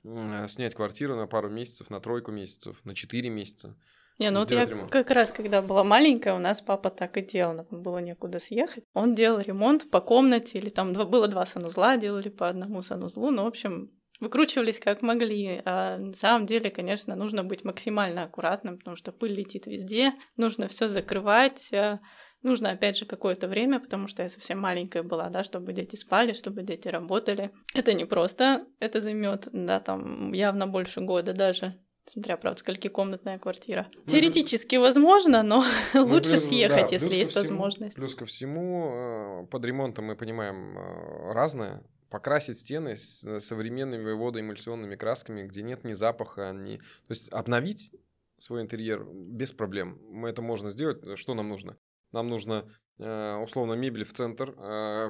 снять 0.49 0.75
квартиру 0.75 1.17
на 1.17 1.27
пару 1.27 1.51
месяцев, 1.51 1.91
на 1.91 2.01
тройку 2.01 2.33
месяцев, 2.33 2.79
на 2.83 2.95
четыре 2.95 3.29
месяца. 3.29 3.77
Не, 4.19 4.31
ну 4.31 4.41
вот 4.41 4.51
я 4.51 4.65
ремонт. 4.65 4.91
как 4.91 5.11
раз, 5.11 5.31
когда 5.31 5.61
была 5.61 5.85
маленькая, 5.85 6.35
у 6.35 6.39
нас 6.39 6.61
папа 6.63 6.91
так 6.91 7.17
и 7.19 7.23
делал, 7.23 7.55
нам 7.55 7.67
было 7.71 7.99
некуда 7.99 8.39
съехать. 8.39 8.85
Он 8.95 9.15
делал 9.15 9.41
ремонт 9.41 9.91
по 9.91 10.01
комнате, 10.01 10.59
или 10.59 10.71
там 10.71 10.93
два, 10.93 11.05
было 11.05 11.29
два 11.29 11.45
санузла, 11.45 11.97
делали 11.97 12.31
по 12.31 12.49
одному 12.49 12.83
санузлу, 12.83 13.31
ну, 13.31 13.45
в 13.45 13.49
общем, 13.49 13.91
выкручивались 14.21 14.79
как 14.79 15.03
могли. 15.03 15.61
А 15.67 15.99
на 15.99 16.15
самом 16.15 16.47
деле, 16.47 16.71
конечно, 16.71 17.15
нужно 17.15 17.45
быть 17.45 17.65
максимально 17.65 18.23
аккуратным, 18.23 18.79
потому 18.79 18.97
что 18.97 19.13
пыль 19.13 19.35
летит 19.35 19.67
везде, 19.67 20.15
нужно 20.37 20.69
все 20.69 20.89
закрывать, 20.89 21.71
а, 21.73 22.01
Нужно, 22.43 22.71
опять 22.71 22.97
же, 22.97 23.07
какое-то 23.07 23.49
время, 23.49 23.81
потому 23.81 24.07
что 24.07 24.23
я 24.23 24.29
совсем 24.29 24.61
маленькая 24.61 25.03
была, 25.03 25.31
да, 25.31 25.43
чтобы 25.43 25.73
дети 25.73 25.97
спали, 25.97 26.33
чтобы 26.33 26.63
дети 26.63 26.87
работали. 26.87 27.51
Это 27.75 27.93
не 27.93 28.05
просто, 28.05 28.67
это 28.79 29.01
займет, 29.01 29.49
да, 29.53 29.81
там 29.81 30.33
явно 30.33 30.69
больше 30.69 31.01
года 31.01 31.33
даже 31.33 31.75
смотря, 32.07 32.37
правда, 32.37 32.61
сколькикомнатная 32.61 33.39
квартира. 33.39 33.87
Ну, 33.95 34.11
Теоретически 34.11 34.77
возможно, 34.77 35.43
но 35.43 35.65
ну, 35.95 36.07
лучше 36.07 36.33
плюс, 36.33 36.45
съехать, 36.45 36.91
да, 36.91 36.95
если 36.95 37.15
есть 37.15 37.33
всему, 37.33 37.43
возможность. 37.43 37.97
Плюс 37.97 38.15
ко 38.15 38.25
всему, 38.27 39.43
э, 39.43 39.47
под 39.51 39.65
ремонтом 39.65 40.07
мы 40.07 40.17
понимаем 40.17 40.79
э, 40.79 41.33
разное. 41.33 41.83
Покрасить 42.09 42.59
стены 42.59 42.97
с 42.97 43.25
э, 43.25 43.41
современными 43.41 44.13
водоэмульсионными 44.13 44.95
красками, 44.95 45.43
где 45.43 45.63
нет 45.63 45.85
ни 45.85 45.93
запаха, 45.93 46.53
ни... 46.53 46.77
То 46.77 47.11
есть 47.11 47.29
обновить 47.33 47.93
свой 48.39 48.63
интерьер 48.63 49.05
без 49.05 49.53
проблем. 49.53 49.99
Мы 50.09 50.29
это 50.29 50.43
можно 50.43 50.71
сделать. 50.71 51.19
Что 51.19 51.35
нам 51.35 51.49
нужно? 51.49 51.77
Нам 52.13 52.29
нужно 52.29 52.65
условно 52.99 53.75
мебель 53.75 54.05
в 54.05 54.15
центр 54.15 54.55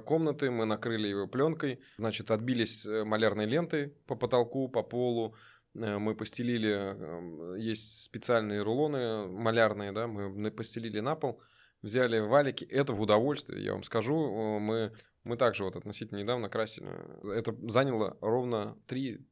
комнаты, 0.03 0.51
мы 0.51 0.65
накрыли 0.65 1.07
его 1.07 1.29
пленкой, 1.29 1.79
значит, 1.99 2.33
отбились 2.33 2.85
малярной 2.85 3.47
лентой 3.47 3.91
по 4.09 4.17
потолку, 4.17 4.69
по 4.69 4.83
полу, 4.83 5.37
мы 5.77 6.15
постелили, 6.15 7.59
есть 7.59 8.05
специальные 8.05 8.63
рулоны 8.63 9.27
малярные, 9.29 9.93
да, 9.93 10.07
мы 10.07 10.51
постелили 10.51 11.01
на 11.01 11.17
пол, 11.17 11.41
взяли 11.83 12.19
валики, 12.19 12.65
это 12.65 12.93
в 12.93 13.01
удовольствие, 13.01 13.65
я 13.65 13.73
вам 13.73 13.83
скажу, 13.83 14.59
мы, 14.59 14.93
мы 15.25 15.37
также 15.37 15.65
вот 15.65 15.77
относительно 15.77 16.19
недавно 16.19 16.49
красили, 16.49 16.89
это 17.37 17.55
заняло 17.69 18.17
ровно 18.21 18.77
3-4 18.89 19.25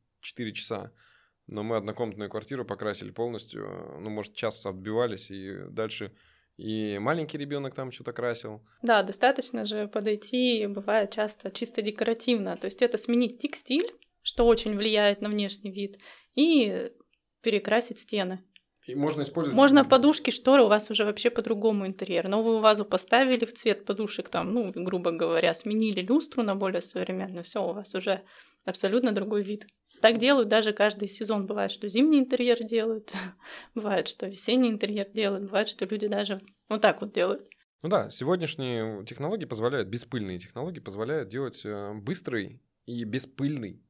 часа, 0.53 0.93
но 1.47 1.63
мы 1.63 1.77
однокомнатную 1.77 2.31
квартиру 2.31 2.65
покрасили 2.65 3.11
полностью, 3.11 3.99
ну, 4.01 4.11
может, 4.11 4.35
час 4.35 4.65
отбивались, 4.67 5.31
и 5.31 5.65
дальше 5.71 6.13
и 6.57 6.99
маленький 7.01 7.37
ребенок 7.37 7.75
там 7.75 7.91
что-то 7.91 8.13
красил. 8.13 8.63
Да, 8.83 9.03
достаточно 9.03 9.65
же 9.65 9.89
подойти, 9.89 10.67
бывает 10.69 11.11
часто 11.11 11.51
чисто 11.51 11.83
декоративно. 11.83 12.57
То 12.57 12.67
есть 12.67 12.81
это 12.81 12.97
сменить 12.97 13.39
текстиль, 13.39 13.93
что 14.25 14.47
очень 14.47 14.77
влияет 14.77 15.21
на 15.21 15.29
внешний 15.29 15.71
вид, 15.71 16.01
и 16.35 16.91
перекрасить 17.43 18.01
стены. 18.01 18.43
И 18.87 18.95
можно 18.95 19.23
использовать... 19.23 19.57
Можно 19.57 19.85
подушки, 19.85 20.31
шторы, 20.31 20.63
у 20.65 20.69
вас 20.69 20.91
уже 20.91 21.05
вообще 21.05 21.31
по-другому 21.31 21.87
интерьер. 21.87 22.29
Новую 22.29 22.59
вазу 22.59 22.85
поставили 22.85 23.45
в 23.45 23.53
цвет 23.53 23.85
подушек, 23.85 24.29
там, 24.29 24.53
ну, 24.53 24.73
грубо 24.75 25.13
говоря, 25.13 25.55
сменили 25.55 26.01
люстру 26.01 26.43
на 26.43 26.55
более 26.57 26.83
современную, 26.83 27.45
все, 27.45 27.67
у 27.67 27.73
вас 27.73 27.95
уже 27.95 28.23
абсолютно 28.65 29.13
другой 29.13 29.43
вид. 29.43 29.67
Так 30.01 30.19
делают 30.19 30.49
даже 30.49 30.73
каждый 30.73 31.09
сезон. 31.09 31.47
Бывает, 31.47 31.71
что 31.71 31.89
зимний 31.89 32.19
интерьер 32.19 32.59
делают, 32.63 33.13
бывает, 33.75 34.09
что 34.09 34.27
весенний 34.27 34.71
интерьер 34.71 35.09
делают, 35.11 35.45
бывает, 35.45 35.69
что 35.69 35.87
люди 35.87 36.09
даже 36.09 36.43
вот 36.69 36.81
так 36.81 37.01
вот 37.01 37.13
делают. 37.13 37.47
Ну 37.83 37.89
да, 37.89 38.09
сегодняшние 38.09 39.05
технологии 39.05 39.45
позволяют, 39.45 39.89
беспыльные 39.89 40.39
технологии 40.39 40.81
позволяют 40.81 41.29
делать 41.29 41.61
э, 41.65 41.93
быстрый 41.95 42.63
и 42.87 43.05
беспыльный 43.05 43.84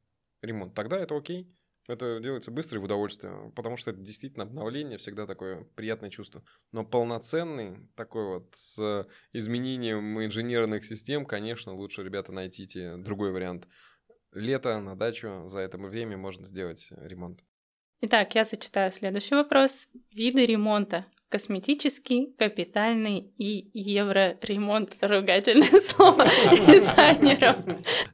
ремонт. 0.44 0.74
Тогда 0.74 0.98
это 0.98 1.16
окей. 1.16 1.50
Это 1.86 2.18
делается 2.18 2.50
быстро 2.50 2.78
и 2.78 2.80
в 2.80 2.84
удовольствие, 2.84 3.52
потому 3.54 3.76
что 3.76 3.90
это 3.90 4.00
действительно 4.00 4.44
обновление, 4.44 4.96
всегда 4.96 5.26
такое 5.26 5.64
приятное 5.74 6.08
чувство. 6.08 6.42
Но 6.72 6.82
полноценный, 6.82 7.90
такой 7.94 8.24
вот 8.26 8.54
с 8.54 9.06
изменением 9.34 10.18
инженерных 10.24 10.86
систем, 10.86 11.26
конечно, 11.26 11.74
лучше, 11.74 12.02
ребята, 12.02 12.32
найдите 12.32 12.96
другой 12.96 13.32
вариант 13.32 13.68
лето 14.32 14.80
на 14.80 14.96
дачу, 14.96 15.42
за 15.46 15.60
это 15.60 15.76
время 15.76 16.16
можно 16.16 16.46
сделать 16.46 16.88
ремонт. 16.90 17.40
Итак, 18.00 18.34
я 18.34 18.44
зачитаю 18.44 18.90
следующий 18.90 19.34
вопрос. 19.34 19.86
Виды 20.10 20.44
ремонта. 20.44 21.06
Косметический, 21.28 22.34
капитальный 22.38 23.32
и 23.38 23.70
евроремонт. 23.72 24.96
Ругательное 25.00 25.80
слово 25.80 26.24
дизайнеров. 26.66 27.56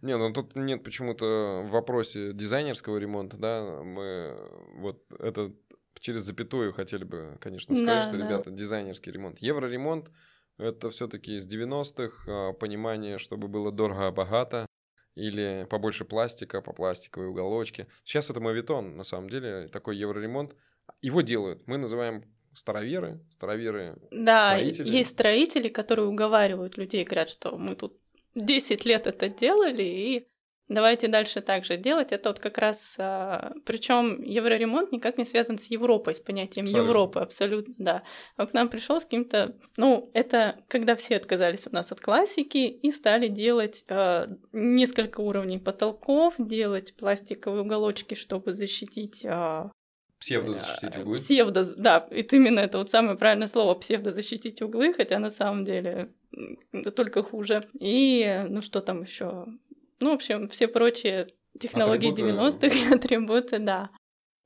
Не, 0.02 0.16
ну 0.16 0.32
тут 0.32 0.56
нет 0.56 0.82
почему-то 0.82 1.62
в 1.64 1.70
вопросе 1.70 2.32
дизайнерского 2.32 2.96
ремонта, 2.96 3.36
да, 3.36 3.82
мы 3.82 4.34
вот 4.76 5.04
это 5.18 5.52
через 5.98 6.22
запятую 6.22 6.72
хотели 6.72 7.04
бы, 7.04 7.36
конечно, 7.40 7.74
сказать, 7.74 8.04
да, 8.04 8.08
что, 8.08 8.18
да. 8.18 8.24
ребята, 8.24 8.50
дизайнерский 8.50 9.12
ремонт. 9.12 9.38
Евроремонт— 9.40 10.10
это 10.58 10.90
все 10.90 11.06
таки 11.08 11.36
из 11.36 11.46
90-х, 11.46 12.24
а, 12.26 12.52
понимание, 12.54 13.18
чтобы 13.18 13.48
было 13.48 13.70
дорого-богато, 13.70 14.66
или 15.14 15.66
побольше 15.68 16.04
пластика, 16.04 16.62
по 16.62 16.72
пластиковой 16.72 17.28
уголочке. 17.28 17.88
Сейчас 18.04 18.30
это 18.30 18.40
мовитон, 18.40 18.96
на 18.96 19.04
самом 19.04 19.28
деле, 19.28 19.68
такой 19.68 19.96
евроремонт. 19.96 20.54
Его 21.02 21.20
делают. 21.20 21.66
Мы 21.66 21.78
называем 21.78 22.24
староверы, 22.54 23.20
староверы 23.30 23.98
Да, 24.10 24.50
строители. 24.56 24.88
есть 24.88 25.10
строители, 25.10 25.68
которые 25.68 26.06
уговаривают 26.06 26.76
людей, 26.76 27.04
говорят, 27.04 27.28
что 27.28 27.56
мы 27.58 27.74
тут 27.74 27.99
10 28.34 28.84
лет 28.84 29.06
это 29.06 29.28
делали, 29.28 29.82
и 29.82 30.30
Давайте 30.70 31.08
дальше 31.08 31.40
так 31.40 31.64
же 31.64 31.76
делать. 31.76 32.12
Это 32.12 32.28
вот 32.28 32.38
как 32.38 32.56
раз, 32.56 32.94
а, 32.96 33.52
причем 33.66 34.22
евроремонт 34.22 34.92
никак 34.92 35.18
не 35.18 35.24
связан 35.24 35.58
с 35.58 35.66
Европой, 35.66 36.14
с 36.14 36.20
понятием 36.20 36.64
абсолютно. 36.66 36.88
Европы, 36.88 37.18
абсолютно, 37.18 37.74
да. 37.76 38.02
Он 38.38 38.46
к 38.46 38.52
нам 38.52 38.68
пришел 38.68 39.00
с 39.00 39.04
каким-то, 39.04 39.56
ну, 39.76 40.12
это 40.14 40.60
когда 40.68 40.94
все 40.94 41.16
отказались 41.16 41.66
у 41.66 41.74
нас 41.74 41.90
от 41.90 42.00
классики 42.00 42.68
и 42.68 42.92
стали 42.92 43.26
делать 43.26 43.84
э, 43.88 44.28
несколько 44.52 45.20
уровней 45.20 45.58
потолков, 45.58 46.34
делать 46.38 46.94
пластиковые 46.96 47.62
уголочки, 47.62 48.14
чтобы 48.14 48.52
защитить 48.52 49.24
э, 49.24 49.70
Псевдозащитить 50.20 50.98
углы? 50.98 51.16
Псевдо, 51.16 51.64
да, 51.76 52.06
это 52.11 52.37
именно 52.37 52.61
это 52.61 52.78
вот 52.78 52.90
самое 52.90 53.16
правильное 53.16 53.48
слово, 53.48 53.74
псевдозащитить 53.74 54.61
углы, 54.61 54.92
хотя 54.92 55.18
на 55.18 55.30
самом 55.30 55.64
деле 55.64 56.12
только 56.94 57.22
хуже. 57.22 57.66
И, 57.78 58.44
ну 58.48 58.61
что 58.61 58.80
там 58.80 59.02
еще? 59.02 59.46
Ну, 60.00 60.11
в 60.11 60.14
общем, 60.14 60.48
все 60.48 60.68
прочие 60.68 61.28
технологии 61.59 62.12
атрибуты... 62.12 62.68
90-х, 62.68 62.94
атрибуты, 62.94 63.59
да. 63.59 63.90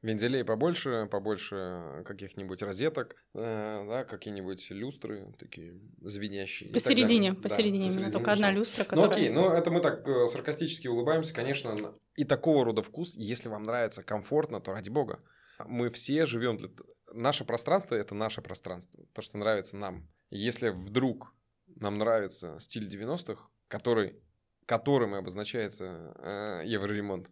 Вензелей 0.02 0.44
побольше, 0.44 1.08
побольше 1.10 2.02
каких-нибудь 2.04 2.60
розеток, 2.62 3.16
э, 3.34 3.86
да, 3.88 4.04
какие-нибудь 4.04 4.70
люстры 4.70 5.32
такие 5.38 5.80
звенящие. 6.02 6.70
Посередине, 6.72 7.32
посередине, 7.32 7.84
да, 7.84 7.88
посередине 7.88 8.12
только 8.12 8.32
одна 8.32 8.50
люстра, 8.50 8.84
которая... 8.84 9.06
Ну 9.06 9.12
окей, 9.12 9.28
ну 9.30 9.50
это 9.50 9.70
мы 9.70 9.80
так 9.80 10.06
э, 10.06 10.26
саркастически 10.26 10.88
улыбаемся, 10.88 11.32
конечно, 11.32 11.94
и 12.16 12.24
такого 12.24 12.66
рода 12.66 12.82
вкус, 12.82 13.14
если 13.16 13.48
вам 13.48 13.62
нравится 13.62 14.02
комфортно, 14.02 14.60
то 14.60 14.72
ради 14.72 14.90
бога. 14.90 15.20
Мы 15.66 15.90
все 15.90 16.26
живем 16.26 16.56
для... 16.56 16.68
Наше 17.12 17.44
пространство— 17.44 17.94
это 17.96 18.14
наше 18.14 18.42
пространство, 18.42 19.04
то, 19.12 19.22
что 19.22 19.38
нравится 19.38 19.76
нам. 19.76 20.08
Если 20.30 20.70
вдруг 20.70 21.34
нам 21.66 21.98
нравится 21.98 22.58
стиль 22.58 22.88
90-х, 22.88 23.48
который 23.68 24.20
которым 24.66 25.14
и 25.14 25.18
обозначается 25.18 26.14
э, 26.18 26.62
евроремонт, 26.64 27.30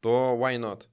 то 0.00 0.36
why 0.38 0.58
not? 0.58 0.88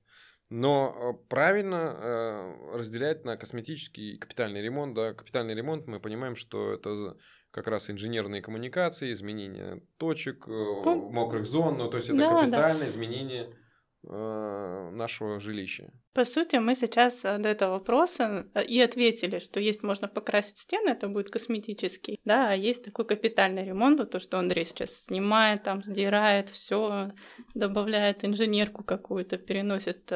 Но 0.50 0.96
э, 0.96 1.28
правильно 1.28 1.96
э, 1.98 2.78
разделять 2.78 3.24
на 3.24 3.38
косметический 3.38 4.14
и 4.14 4.18
капитальный 4.18 4.62
ремонт. 4.62 4.96
Да? 4.96 5.14
Капитальный 5.14 5.54
ремонт 5.54 5.88
мы 5.88 6.00
понимаем, 6.00 6.36
что 6.36 6.74
это 6.74 7.18
как 7.52 7.68
раз 7.68 7.90
инженерные 7.90 8.42
коммуникации, 8.42 9.14
изменение 9.14 9.84
точек, 9.98 10.48
э, 10.48 10.52
мокрых 10.52 11.46
зон, 11.46 11.78
ну, 11.78 11.90
то 11.90 11.98
есть 11.98 12.10
это 12.10 12.20
да, 12.20 12.42
капитальное 12.42 12.86
да. 12.86 12.88
изменение 12.88 13.56
нашего 14.04 15.40
жилища. 15.40 15.92
По 16.14 16.26
сути, 16.26 16.56
мы 16.56 16.76
сейчас 16.76 17.24
э, 17.24 17.38
до 17.38 17.50
этого 17.50 17.72
вопроса 17.74 18.48
э, 18.54 18.66
и 18.66 18.80
ответили, 18.82 19.40
что 19.40 19.60
есть 19.60 19.84
можно 19.84 20.08
покрасить 20.08 20.58
стены, 20.58 20.90
это 20.90 21.08
будет 21.08 21.30
косметический, 21.30 22.20
да, 22.26 22.52
а 22.52 22.56
есть 22.56 22.84
такой 22.84 23.06
капитальный 23.06 23.66
ремонт, 23.66 24.10
то, 24.10 24.20
что 24.20 24.40
Андрей 24.40 24.66
сейчас 24.66 25.06
снимает, 25.06 25.64
там 25.64 25.84
сдирает, 25.84 26.50
все 26.50 27.12
добавляет 27.54 28.26
инженерку 28.26 28.84
какую-то, 28.84 29.38
переносит 29.38 30.12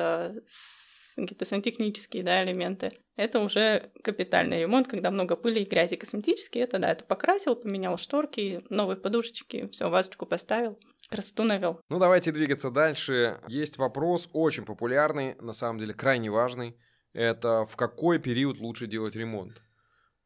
какие-то 1.16 1.46
сантехнические 1.46 2.24
да, 2.24 2.44
элементы. 2.44 2.92
Это 3.16 3.40
уже 3.40 3.92
капитальный 4.04 4.62
ремонт, 4.62 4.88
когда 4.88 5.12
много 5.12 5.36
пыли 5.36 5.62
и 5.62 5.70
грязи 5.70 5.96
косметические. 5.96 6.64
Это 6.64 6.80
да, 6.80 6.92
это 6.92 7.04
покрасил, 7.04 7.56
поменял 7.56 7.98
шторки, 7.98 8.64
новые 8.70 8.98
подушечки, 8.98 9.70
все, 9.72 9.90
вазочку 9.90 10.26
поставил, 10.26 10.80
красоту 11.10 11.44
навел. 11.44 11.80
Ну, 11.90 12.00
давайте 12.00 12.32
двигаться 12.32 12.72
дальше. 12.72 13.40
Есть 13.48 13.78
вопрос 13.78 14.30
очень 14.34 14.66
популярный, 14.66 15.36
на 15.36 15.54
самом 15.54 15.80
деле 15.80 15.94
крайне 15.94 16.32
важный. 16.32 16.76
Это 17.14 17.66
в 17.66 17.76
какой 17.76 18.18
период 18.20 18.60
лучше 18.60 18.88
делать 18.88 19.16
ремонт? 19.16 19.62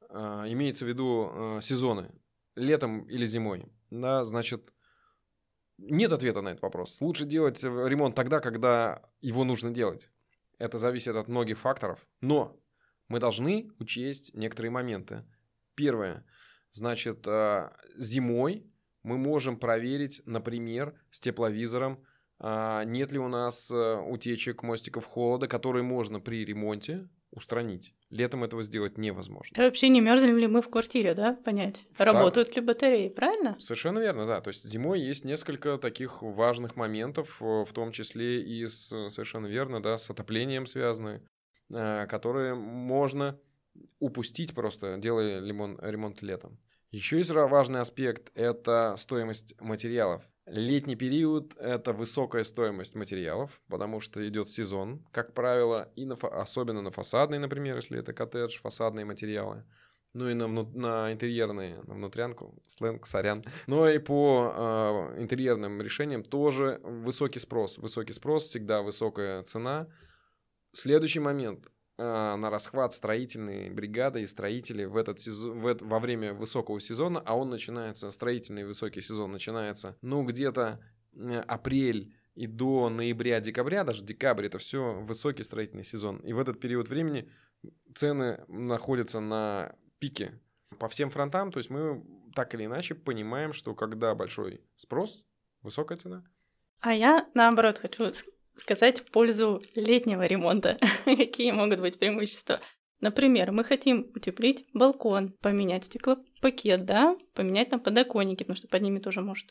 А, 0.10 0.46
имеется 0.48 0.86
в 0.86 0.88
виду 0.88 1.30
а, 1.30 1.60
сезоны, 1.62 2.12
летом 2.56 3.02
или 3.10 3.26
зимой. 3.28 3.66
Да, 3.90 4.24
значит, 4.24 4.74
нет 5.78 6.12
ответа 6.12 6.42
на 6.42 6.50
этот 6.50 6.62
вопрос. 6.62 7.02
Лучше 7.02 7.26
делать 7.26 7.62
ремонт 7.64 8.16
тогда, 8.16 8.40
когда 8.40 9.02
его 9.22 9.44
нужно 9.44 9.72
делать. 9.72 10.10
Это 10.58 10.78
зависит 10.78 11.16
от 11.16 11.28
многих 11.28 11.60
факторов. 11.60 12.06
Но 12.22 12.60
мы 13.08 13.20
должны 13.20 13.70
учесть 13.80 14.34
некоторые 14.34 14.72
моменты. 14.72 15.24
Первое, 15.76 16.26
значит, 16.72 17.26
э, 17.28 17.72
зимой 17.96 18.72
мы 19.04 19.18
можем 19.18 19.58
проверить, 19.58 20.22
например, 20.26 21.00
с 21.12 21.20
тепловизором, 21.20 22.04
нет 22.86 23.12
ли 23.12 23.20
у 23.20 23.28
нас 23.28 23.72
э, 23.72 23.96
утечек 24.08 24.64
мостиков 24.64 25.06
холода, 25.06 25.48
которые 25.48 25.84
можно 25.84 26.20
при 26.20 26.46
ремонте 26.46 27.08
устранить. 27.32 27.94
Летом 28.10 28.44
этого 28.44 28.64
сделать 28.64 28.98
невозможно. 28.98 29.56
И 29.58 29.62
вообще 29.62 29.90
не 29.90 30.00
мерзнем 30.02 30.38
ли 30.38 30.48
мы 30.48 30.62
в 30.62 30.70
квартире, 30.70 31.14
да, 31.14 31.34
понять? 31.34 31.84
Втор- 31.94 32.06
Работают 32.06 32.56
ли 32.56 32.62
батареи, 32.62 33.10
правильно? 33.10 33.58
Совершенно 33.60 34.00
верно, 34.00 34.26
да. 34.26 34.40
То 34.42 34.50
есть 34.50 34.64
зимой 34.66 35.02
есть 35.02 35.26
несколько 35.26 35.78
таких 35.78 36.22
важных 36.22 36.76
моментов, 36.76 37.38
э, 37.42 37.66
в 37.66 37.74
том 37.74 37.92
числе 37.92 38.42
и 38.42 38.66
с, 38.66 38.88
совершенно 39.10 39.48
верно, 39.48 39.82
да, 39.82 39.98
с 39.98 40.10
отоплением 40.10 40.66
связанные, 40.68 41.22
э, 41.74 42.06
которые 42.08 42.56
можно 42.56 43.38
упустить 44.00 44.56
просто, 44.56 44.98
делая 44.98 45.40
лимон- 45.42 45.78
ремонт 45.82 46.22
летом. 46.22 46.58
Еще 46.92 47.18
есть 47.18 47.32
важный 47.32 47.82
аспект– 47.82 48.32
это 48.36 48.96
стоимость 48.98 49.60
материалов. 49.60 50.24
Летний 50.48 50.96
период– 50.96 51.58
это 51.60 51.92
высокая 51.92 52.46
стоимость 52.46 52.96
материалов, 52.96 53.62
потому 53.68 54.00
что 54.00 54.26
идет 54.26 54.50
сезон, 54.50 55.06
как 55.12 55.34
правило, 55.34 55.92
и 55.98 56.06
на, 56.06 56.16
особенно 56.16 56.82
на 56.82 56.90
фасадные, 56.90 57.40
например, 57.40 57.76
если 57.76 58.00
это 58.00 58.14
коттедж, 58.14 58.58
фасадные 58.60 59.04
материалы. 59.04 59.66
Ну 60.14 60.30
и 60.30 60.34
на, 60.34 60.48
на 60.48 61.12
интерьерные, 61.12 61.84
на 61.84 61.96
внутрянку, 61.96 62.56
сленг, 62.66 63.06
сорян. 63.06 63.44
Но 63.68 63.90
и 63.90 64.00
по 64.00 65.14
э, 65.16 65.22
интерьерным 65.22 65.82
решениям 65.82 66.24
тоже 66.24 66.80
высокий 66.82 67.40
спрос. 67.40 67.78
Высокий 67.78 68.14
спрос, 68.14 68.46
всегда 68.46 68.82
высокая 68.82 69.44
цена. 69.44 69.88
Следующий 70.72 71.20
момент. 71.20 71.68
Э, 71.98 72.36
на 72.36 72.50
расхват 72.50 72.94
строительной 72.94 73.70
бригады 73.70 74.22
и 74.22 74.28
строители 74.28 74.86
в 74.86 74.98
этот 74.98 75.20
сезон, 75.20 75.60
в 75.60 75.68
эт- 75.68 75.84
во 75.84 76.00
время 76.00 76.34
высокого 76.34 76.80
сезона, 76.80 77.22
а 77.26 77.36
он 77.36 77.50
начинается, 77.50 78.12
строительный 78.12 78.66
высокий 78.66 79.02
сезон 79.02 79.32
начинается, 79.32 79.98
ну, 80.02 80.24
где-то 80.24 80.80
э, 81.14 81.40
апрель 81.48 82.14
и 82.36 82.46
до 82.46 82.90
ноября-декабря, 82.90 83.84
даже 83.84 84.04
декабрь, 84.04 84.46
это 84.46 84.60
все 84.60 84.94
высокий 85.02 85.44
строительный 85.44 85.84
сезон. 85.84 86.18
И 86.18 86.34
в 86.34 86.40
этот 86.40 86.60
период 86.60 86.88
времени 86.88 87.30
цены 87.96 88.44
находятся 88.48 89.20
на 89.20 89.76
пике 90.00 90.40
по 90.78 90.88
всем 90.88 91.10
фронтам. 91.10 91.52
То 91.52 91.58
есть 91.58 91.72
мы 91.72 92.06
так 92.36 92.54
или 92.54 92.66
иначе 92.66 92.94
понимаем, 92.94 93.54
что 93.54 93.74
когда 93.74 94.14
большой 94.14 94.62
спрос, 94.76 95.26
высокая 95.64 95.98
цена. 95.98 96.24
А 96.80 96.94
я, 96.94 97.28
наоборот, 97.34 97.80
хочу 97.80 98.04
сказать 98.60 99.00
в 99.00 99.06
пользу 99.12 99.64
летнего 99.76 100.26
ремонта. 100.26 100.78
Какие 101.06 101.52
могут 101.52 101.80
быть 101.80 102.00
преимущества? 102.00 102.60
Например, 103.00 103.52
мы 103.52 103.64
хотим 103.64 104.12
утеплить 104.16 104.66
балкон, 104.74 105.34
поменять 105.42 105.86
стеклопакет, 105.86 106.86
да, 106.86 107.16
поменять 107.36 107.70
там 107.70 107.80
подоконники, 107.80 108.40
потому 108.44 108.58
что 108.58 108.68
под 108.68 108.82
ними 108.82 109.00
тоже 109.00 109.22
может 109.22 109.48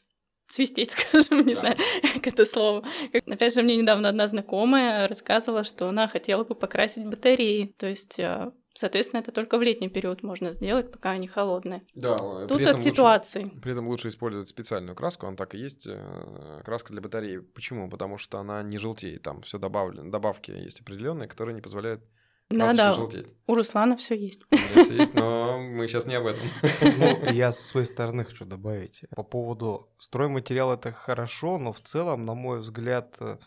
свистеть, 0.49 0.91
скажем, 1.11 1.47
не 1.47 1.55
Да. 1.55 1.61
знаю, 1.61 1.77
как 2.15 2.27
это 2.27 2.45
слово. 2.45 2.85
Опять 3.13 3.55
же, 3.55 3.63
мне 3.63 3.77
недавно 3.77 4.09
одна 4.09 4.27
знакомая 4.29 5.07
рассказывала, 5.09 5.65
что 5.65 5.89
она 5.89 6.09
хотела 6.09 6.45
бы 6.45 6.55
покрасить 6.55 7.07
батареи. 7.07 7.75
То 7.79 7.87
есть, 7.87 8.19
э, 8.19 8.51
соответственно, 8.77 9.21
это 9.21 9.33
только 9.33 9.59
в 9.59 9.63
летний 9.63 9.89
период 9.89 10.23
можно 10.23 10.53
сделать, 10.53 10.93
пока 10.93 11.11
они 11.11 11.27
холодные. 11.27 11.83
Да, 11.95 12.47
Тут 12.47 12.67
от 12.67 12.81
ситуации. 12.81 13.51
При 13.63 13.73
этом 13.73 13.89
лучше 13.89 14.09
использовать 14.09 14.49
специальную 14.49 14.95
краску, 14.95 15.27
она 15.27 15.37
так 15.37 15.55
и 15.55 15.59
есть, 15.59 15.87
э, 15.89 16.63
краска 16.65 16.93
для 16.93 17.01
батареи. 17.01 17.39
Почему? 17.39 17.89
Потому 17.91 18.19
что 18.19 18.39
она 18.39 18.63
не 18.63 18.79
желтеет, 18.79 19.23
там 19.23 19.43
все 19.43 19.59
добавлено, 19.59 20.11
добавки 20.11 20.51
есть 20.51 20.81
определенные, 20.81 21.29
которые 21.29 21.55
не 21.55 21.63
позволяют 21.63 22.03
краске 22.49 22.77
Да-да, 22.77 22.93
желтеть. 22.93 23.27
у 23.47 23.55
Руслана 23.55 23.97
все 23.97 24.15
есть. 24.15 24.43
У 24.51 24.55
меня 24.55 24.85
всё 24.85 24.95
есть, 24.95 25.15
но 25.15 25.59
мы 25.59 25.89
сейчас 25.89 26.07
не 26.07 26.15
об 26.15 26.27
этом. 26.27 26.47
Ну, 26.99 27.31
я 27.33 27.51
со 27.53 27.63
своей 27.63 27.87
стороны 27.87 28.25
хочу 28.25 28.45
добавить. 28.45 29.03
По 29.15 29.23
поводу 29.23 29.89
стройматериала 29.99 30.75
это 30.75 30.93
хорошо, 30.93 31.59
но 31.59 31.73
в 31.73 31.81
целом, 31.81 32.25
на 32.25 32.35
мой 32.35 32.61
взгляд, 32.61 33.17
э, 33.21 33.39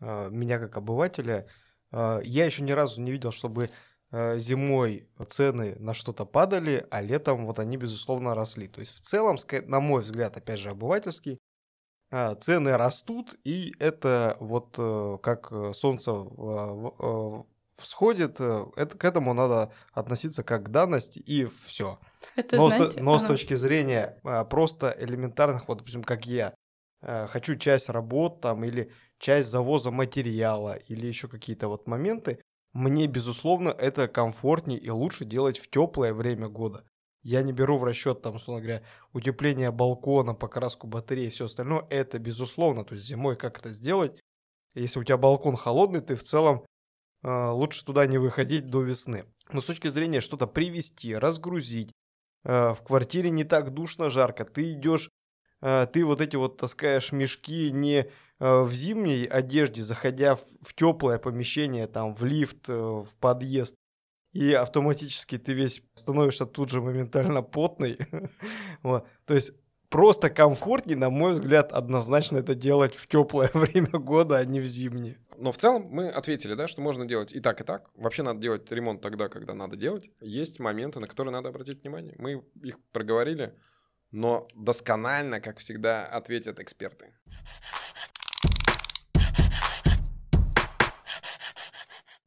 э, 0.00 0.28
меня 0.30 0.58
как 0.58 0.76
обывателя, 0.76 1.46
я 1.92 2.44
еще 2.44 2.62
ни 2.62 2.70
разу 2.70 3.00
не 3.02 3.10
видел, 3.10 3.32
чтобы 3.32 3.68
зимой 4.12 5.08
цены 5.28 5.76
на 5.78 5.94
что-то 5.94 6.24
падали, 6.24 6.86
а 6.90 7.00
летом 7.00 7.46
вот 7.46 7.58
они, 7.58 7.76
безусловно, 7.76 8.34
росли. 8.34 8.66
То 8.66 8.80
есть 8.80 8.92
в 8.94 9.00
целом, 9.00 9.36
на 9.66 9.80
мой 9.80 10.02
взгляд, 10.02 10.36
опять 10.36 10.58
же, 10.58 10.70
обывательский, 10.70 11.38
э, 12.10 12.34
цены 12.40 12.76
растут, 12.76 13.38
и 13.44 13.72
это 13.78 14.36
вот 14.40 14.74
э, 14.78 15.18
как 15.22 15.52
э, 15.52 15.72
солнце 15.72 16.10
э, 16.10 17.42
всходит, 17.76 18.36
э, 18.40 18.66
это, 18.76 18.98
к 18.98 19.04
этому 19.04 19.32
надо 19.32 19.72
относиться 19.92 20.42
как 20.42 20.64
к 20.64 20.68
данности, 20.70 21.20
и 21.20 21.46
все. 21.46 21.98
Это, 22.36 22.56
Но, 22.56 22.70
с, 22.70 22.74
знаете, 22.74 23.00
но 23.00 23.16
с 23.16 23.22
ага. 23.22 23.28
точки 23.28 23.54
зрения 23.54 24.20
просто 24.50 24.94
элементарных, 24.98 25.68
вот, 25.68 25.78
допустим, 25.78 26.02
как 26.02 26.26
я, 26.26 26.54
хочу 27.00 27.54
часть 27.56 27.88
работ 27.88 28.40
там 28.40 28.64
или 28.64 28.90
часть 29.18 29.48
завоза 29.48 29.90
материала 29.90 30.74
или 30.74 31.06
еще 31.06 31.28
какие-то 31.28 31.68
вот 31.68 31.86
моменты, 31.86 32.42
мне, 32.72 33.06
безусловно, 33.06 33.70
это 33.70 34.06
комфортнее 34.08 34.78
и 34.78 34.90
лучше 34.90 35.24
делать 35.24 35.58
в 35.58 35.68
теплое 35.68 36.14
время 36.14 36.48
года. 36.48 36.84
Я 37.22 37.42
не 37.42 37.52
беру 37.52 37.76
в 37.76 37.84
расчет, 37.84 38.22
там, 38.22 38.36
условно 38.36 38.62
говоря, 38.62 38.82
утепление 39.12 39.70
балкона, 39.70 40.34
покраску 40.34 40.86
батареи 40.86 41.26
и 41.26 41.30
все 41.30 41.46
остальное. 41.46 41.84
Это 41.90 42.18
безусловно. 42.18 42.84
То 42.84 42.94
есть 42.94 43.06
зимой 43.06 43.36
как 43.36 43.58
это 43.58 43.72
сделать? 43.72 44.18
Если 44.74 44.98
у 44.98 45.04
тебя 45.04 45.18
балкон 45.18 45.56
холодный, 45.56 46.00
ты 46.00 46.14
в 46.14 46.22
целом 46.22 46.64
э, 47.22 47.48
лучше 47.50 47.84
туда 47.84 48.06
не 48.06 48.18
выходить 48.18 48.70
до 48.70 48.82
весны. 48.82 49.26
Но 49.52 49.60
с 49.60 49.64
точки 49.64 49.88
зрения 49.88 50.20
что-то 50.20 50.46
привезти, 50.46 51.14
разгрузить, 51.14 51.92
э, 52.44 52.70
в 52.72 52.82
квартире 52.82 53.30
не 53.30 53.44
так 53.44 53.74
душно, 53.74 54.08
жарко, 54.08 54.44
ты 54.44 54.72
идешь, 54.72 55.10
э, 55.60 55.86
ты 55.92 56.04
вот 56.04 56.20
эти 56.20 56.36
вот 56.36 56.56
таскаешь 56.56 57.12
мешки 57.12 57.70
не 57.70 58.10
в 58.40 58.72
зимней 58.72 59.26
одежде, 59.26 59.82
заходя 59.82 60.36
в, 60.36 60.44
в 60.62 60.74
теплое 60.74 61.18
помещение, 61.18 61.86
там, 61.86 62.14
в 62.14 62.24
лифт, 62.24 62.68
э, 62.68 62.74
в 62.74 63.08
подъезд, 63.20 63.74
и 64.32 64.52
автоматически 64.52 65.38
ты 65.38 65.52
весь 65.52 65.82
становишься 65.94 66.46
тут 66.46 66.70
же 66.70 66.80
моментально 66.80 67.42
потный. 67.42 67.98
Вот. 68.82 69.06
То 69.26 69.34
есть 69.34 69.52
просто 69.90 70.30
комфортнее, 70.30 70.96
на 70.96 71.10
мой 71.10 71.34
взгляд, 71.34 71.70
однозначно 71.72 72.38
это 72.38 72.54
делать 72.54 72.94
в 72.94 73.06
теплое 73.06 73.50
время 73.54 73.98
года, 73.98 74.38
а 74.38 74.44
не 74.44 74.60
в 74.60 74.66
зимнее. 74.66 75.18
Но 75.36 75.52
в 75.52 75.58
целом 75.58 75.88
мы 75.90 76.08
ответили, 76.08 76.54
да, 76.54 76.66
что 76.66 76.80
можно 76.80 77.04
делать 77.04 77.34
и 77.34 77.40
так, 77.40 77.60
и 77.60 77.64
так. 77.64 77.90
Вообще 77.94 78.22
надо 78.22 78.40
делать 78.40 78.70
ремонт 78.72 79.02
тогда, 79.02 79.28
когда 79.28 79.54
надо 79.54 79.76
делать. 79.76 80.10
Есть 80.20 80.60
моменты, 80.60 81.00
на 81.00 81.08
которые 81.08 81.32
надо 81.32 81.50
обратить 81.50 81.82
внимание. 81.82 82.14
Мы 82.18 82.42
их 82.62 82.78
проговорили, 82.92 83.54
но 84.12 84.48
досконально, 84.54 85.40
как 85.40 85.58
всегда, 85.58 86.06
ответят 86.06 86.58
эксперты. 86.58 87.14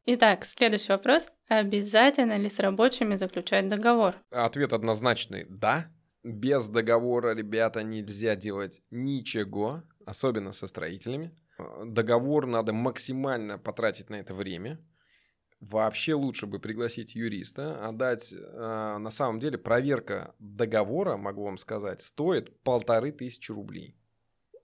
Итак, 0.06 0.44
следующий 0.44 0.92
вопрос. 0.92 1.28
Обязательно 1.48 2.38
ли 2.38 2.50
с 2.50 2.60
рабочими 2.60 3.16
заключать 3.16 3.70
договор? 3.70 4.16
Ответ 4.32 4.74
однозначный 4.74 5.46
«да». 5.50 5.88
Без 6.24 6.70
договора, 6.70 7.36
ребята, 7.36 7.84
нельзя 7.84 8.36
делать 8.38 8.82
ничего, 8.92 9.84
особенно 10.06 10.54
со 10.54 10.68
строителями. 10.68 11.36
Договор 11.86 12.46
надо 12.48 12.72
максимально 12.72 13.58
потратить 13.58 14.10
на 14.10 14.16
это 14.16 14.34
время. 14.34 14.80
Вообще 15.60 16.14
лучше 16.14 16.48
бы 16.48 16.60
пригласить 16.60 17.14
юриста, 17.16 17.88
отдать, 17.88 18.34
э, 18.34 18.98
на 19.00 19.12
самом 19.12 19.40
деле, 19.40 19.58
проверка 19.58 20.34
договора, 20.40 21.18
могу 21.18 21.44
вам 21.44 21.58
сказать, 21.58 22.02
стоит 22.02 22.62
полторы 22.64 23.12
тысячи 23.12 23.52
рублей. 23.52 23.96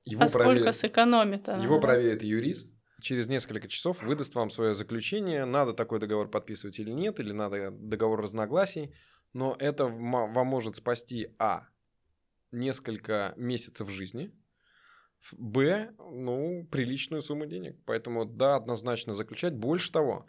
Его 0.06 0.23
а 0.23 0.28
сколько 0.30 0.45
проверит- 0.49 0.75
сэкономит 0.75 1.47
она? 1.49 1.63
его 1.63 1.80
проверит 1.80 2.23
юрист, 2.23 2.73
через 3.01 3.27
несколько 3.27 3.67
часов 3.67 4.01
выдаст 4.01 4.35
вам 4.35 4.49
свое 4.49 4.73
заключение, 4.73 5.45
надо 5.45 5.73
такой 5.73 5.99
договор 5.99 6.29
подписывать 6.29 6.79
или 6.79 6.91
нет, 6.91 7.19
или 7.19 7.31
надо 7.31 7.71
договор 7.71 8.21
разногласий, 8.21 8.93
но 9.33 9.55
это 9.59 9.85
вам 9.85 10.47
может 10.47 10.75
спасти, 10.75 11.35
а, 11.38 11.67
несколько 12.51 13.33
месяцев 13.38 13.89
жизни, 13.89 14.31
б, 15.33 15.91
ну, 15.97 16.67
приличную 16.71 17.21
сумму 17.21 17.45
денег. 17.45 17.77
Поэтому, 17.85 18.25
да, 18.25 18.55
однозначно 18.55 19.13
заключать. 19.13 19.53
Больше 19.53 19.91
того, 19.91 20.27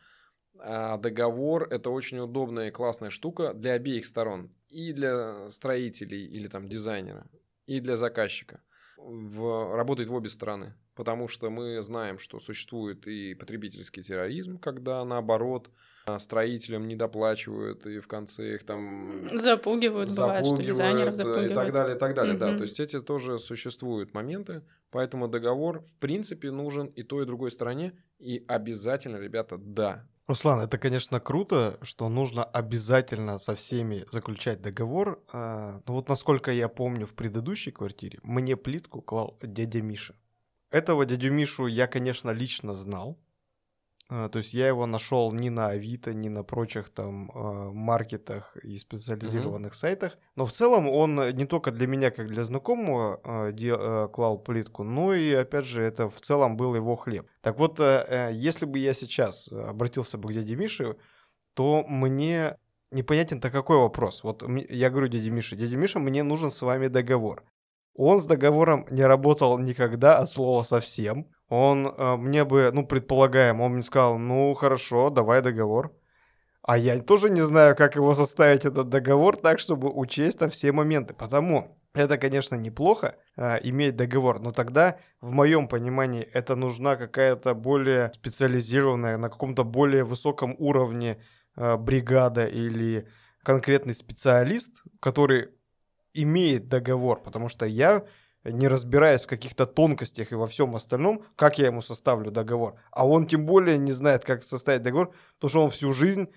а, 0.58 0.98
договор– 0.98 1.66
это 1.70 1.90
очень 1.90 2.18
удобная 2.18 2.68
и 2.68 2.72
классная 2.72 3.10
штука 3.10 3.54
для 3.54 3.72
обеих 3.72 4.06
сторон. 4.06 4.54
И 4.68 4.92
для 4.92 5.50
строителей 5.50 6.26
или 6.26 6.48
там 6.48 6.68
дизайнера, 6.68 7.26
и 7.66 7.80
для 7.80 7.96
заказчика 7.96 8.62
в, 9.04 9.76
работает 9.76 10.08
в 10.08 10.14
обе 10.14 10.28
стороны. 10.28 10.74
Потому 10.94 11.28
что 11.28 11.50
мы 11.50 11.82
знаем, 11.82 12.18
что 12.18 12.38
существует 12.40 13.06
и 13.06 13.34
потребительский 13.34 14.02
терроризм, 14.02 14.58
когда 14.58 15.04
наоборот 15.04 15.70
а, 16.06 16.18
строителям 16.18 16.88
не 16.88 16.96
доплачивают, 16.96 17.86
и 17.86 18.00
в 18.00 18.08
конце 18.08 18.54
их 18.54 18.64
там 18.64 19.28
Запугивают, 19.38 20.14
бывает, 20.14 20.46
что 20.46 20.56
дизайнеров 20.56 21.14
запугивают, 21.14 21.48
запугивают. 21.48 21.52
и 21.52 21.54
так 21.54 21.72
далее, 21.72 21.96
и 21.96 21.98
так 21.98 22.14
далее, 22.14 22.36
да. 22.36 22.48
Мгм. 22.48 22.58
То 22.58 22.62
есть 22.62 22.80
эти 22.80 23.00
тоже 23.00 23.38
существуют 23.38 24.14
моменты, 24.14 24.62
поэтому 24.90 25.28
договор 25.28 25.80
в 25.80 25.94
принципе 25.96 26.50
нужен 26.50 26.86
и 26.86 27.02
той, 27.02 27.24
и 27.24 27.26
другой 27.26 27.50
стороне, 27.50 27.92
и 28.18 28.44
обязательно, 28.48 29.16
ребята, 29.16 29.56
да. 29.58 30.08
Руслан, 30.30 30.60
это, 30.60 30.78
конечно, 30.78 31.18
круто, 31.18 31.76
что 31.82 32.08
нужно 32.08 32.44
обязательно 32.44 33.38
со 33.38 33.56
всеми 33.56 34.06
заключать 34.12 34.62
договор. 34.62 35.20
А, 35.32 35.82
но 35.88 35.94
вот 35.94 36.08
насколько 36.08 36.52
я 36.52 36.68
помню, 36.68 37.04
в 37.04 37.14
предыдущей 37.14 37.72
квартире 37.72 38.20
мне 38.22 38.56
плитку 38.56 39.02
клал 39.02 39.36
дядя 39.42 39.82
Миша. 39.82 40.14
Этого 40.70 41.04
дядю 41.04 41.32
Мишу 41.32 41.66
я, 41.66 41.88
конечно, 41.88 42.30
лично 42.30 42.74
знал. 42.74 43.18
А, 44.12 44.28
то 44.28 44.38
есть 44.38 44.54
я 44.54 44.66
его 44.66 44.86
нашел 44.86 45.32
не 45.32 45.50
на 45.50 45.68
Авито, 45.68 46.12
не 46.12 46.28
на 46.28 46.42
прочих 46.42 46.90
там 46.90 47.30
а, 47.32 47.70
маркетах 47.70 48.56
и 48.56 48.76
специализированных 48.76 49.72
mm-hmm. 49.72 49.76
сайтах. 49.76 50.18
Но 50.34 50.46
в 50.46 50.52
целом 50.52 50.88
он 50.88 51.30
не 51.36 51.46
только 51.46 51.70
для 51.70 51.86
меня, 51.86 52.10
как 52.10 52.26
для 52.26 52.42
знакомого, 52.42 53.20
а, 53.24 54.08
клал 54.08 54.38
плитку, 54.38 54.82
но 54.82 55.14
и, 55.14 55.32
опять 55.32 55.64
же, 55.64 55.82
это 55.82 56.10
в 56.10 56.20
целом 56.20 56.56
был 56.56 56.74
его 56.74 56.96
хлеб. 56.96 57.28
Так 57.40 57.58
вот, 57.58 57.78
э, 57.78 58.30
если 58.32 58.66
бы 58.66 58.78
я 58.80 58.94
сейчас 58.94 59.48
обратился 59.48 60.18
бы 60.18 60.28
к 60.28 60.32
дяде 60.32 60.56
Мише, 60.56 60.96
то 61.54 61.84
мне 61.86 62.56
непонятен-то 62.90 63.50
какой 63.50 63.76
вопрос. 63.76 64.24
Вот 64.24 64.42
я 64.68 64.90
говорю 64.90 65.06
дяде 65.06 65.30
Мише, 65.30 65.54
дядя 65.54 65.76
Миша, 65.76 66.00
мне 66.00 66.24
нужен 66.24 66.50
с 66.50 66.60
вами 66.62 66.88
договор. 66.88 67.44
Он 67.94 68.20
с 68.20 68.26
договором 68.26 68.86
не 68.90 69.04
работал 69.04 69.56
никогда 69.58 70.18
от 70.18 70.28
слова 70.30 70.64
совсем 70.64 71.28
он 71.50 71.86
э, 71.86 72.16
мне 72.16 72.44
бы, 72.44 72.70
ну, 72.72 72.86
предполагаем, 72.86 73.60
он 73.60 73.72
мне 73.72 73.82
сказал, 73.82 74.18
ну, 74.18 74.54
хорошо, 74.54 75.10
давай 75.10 75.42
договор. 75.42 75.92
А 76.62 76.78
я 76.78 76.98
тоже 77.00 77.28
не 77.28 77.40
знаю, 77.40 77.74
как 77.76 77.96
его 77.96 78.14
составить, 78.14 78.64
этот 78.64 78.88
договор, 78.88 79.36
так, 79.36 79.58
чтобы 79.58 79.90
учесть 79.90 80.38
там 80.38 80.48
все 80.48 80.72
моменты. 80.72 81.12
Потому 81.12 81.76
это, 81.92 82.18
конечно, 82.18 82.54
неплохо 82.54 83.16
э, 83.36 83.58
иметь 83.64 83.96
договор, 83.96 84.38
но 84.38 84.52
тогда, 84.52 84.98
в 85.20 85.32
моем 85.32 85.66
понимании, 85.66 86.22
это 86.22 86.54
нужна 86.54 86.94
какая-то 86.94 87.54
более 87.54 88.12
специализированная, 88.14 89.16
на 89.16 89.28
каком-то 89.28 89.64
более 89.64 90.04
высоком 90.04 90.54
уровне 90.58 91.20
э, 91.56 91.76
бригада 91.76 92.46
или 92.46 93.08
конкретный 93.42 93.94
специалист, 93.94 94.84
который 95.00 95.48
имеет 96.14 96.68
договор, 96.68 97.20
потому 97.22 97.48
что 97.48 97.66
я 97.66 98.04
не 98.44 98.68
разбираясь 98.68 99.24
в 99.24 99.28
каких-то 99.28 99.66
тонкостях 99.66 100.32
и 100.32 100.34
во 100.34 100.46
всем 100.46 100.74
остальном, 100.74 101.22
как 101.36 101.58
я 101.58 101.66
ему 101.66 101.82
составлю 101.82 102.30
договор. 102.30 102.74
А 102.90 103.06
он 103.06 103.26
тем 103.26 103.46
более 103.46 103.78
не 103.78 103.92
знает, 103.92 104.24
как 104.24 104.42
составить 104.42 104.82
договор, 104.82 105.12
потому 105.34 105.48
что 105.50 105.64
он 105.64 105.70
всю 105.70 105.92
жизнь, 105.92 106.28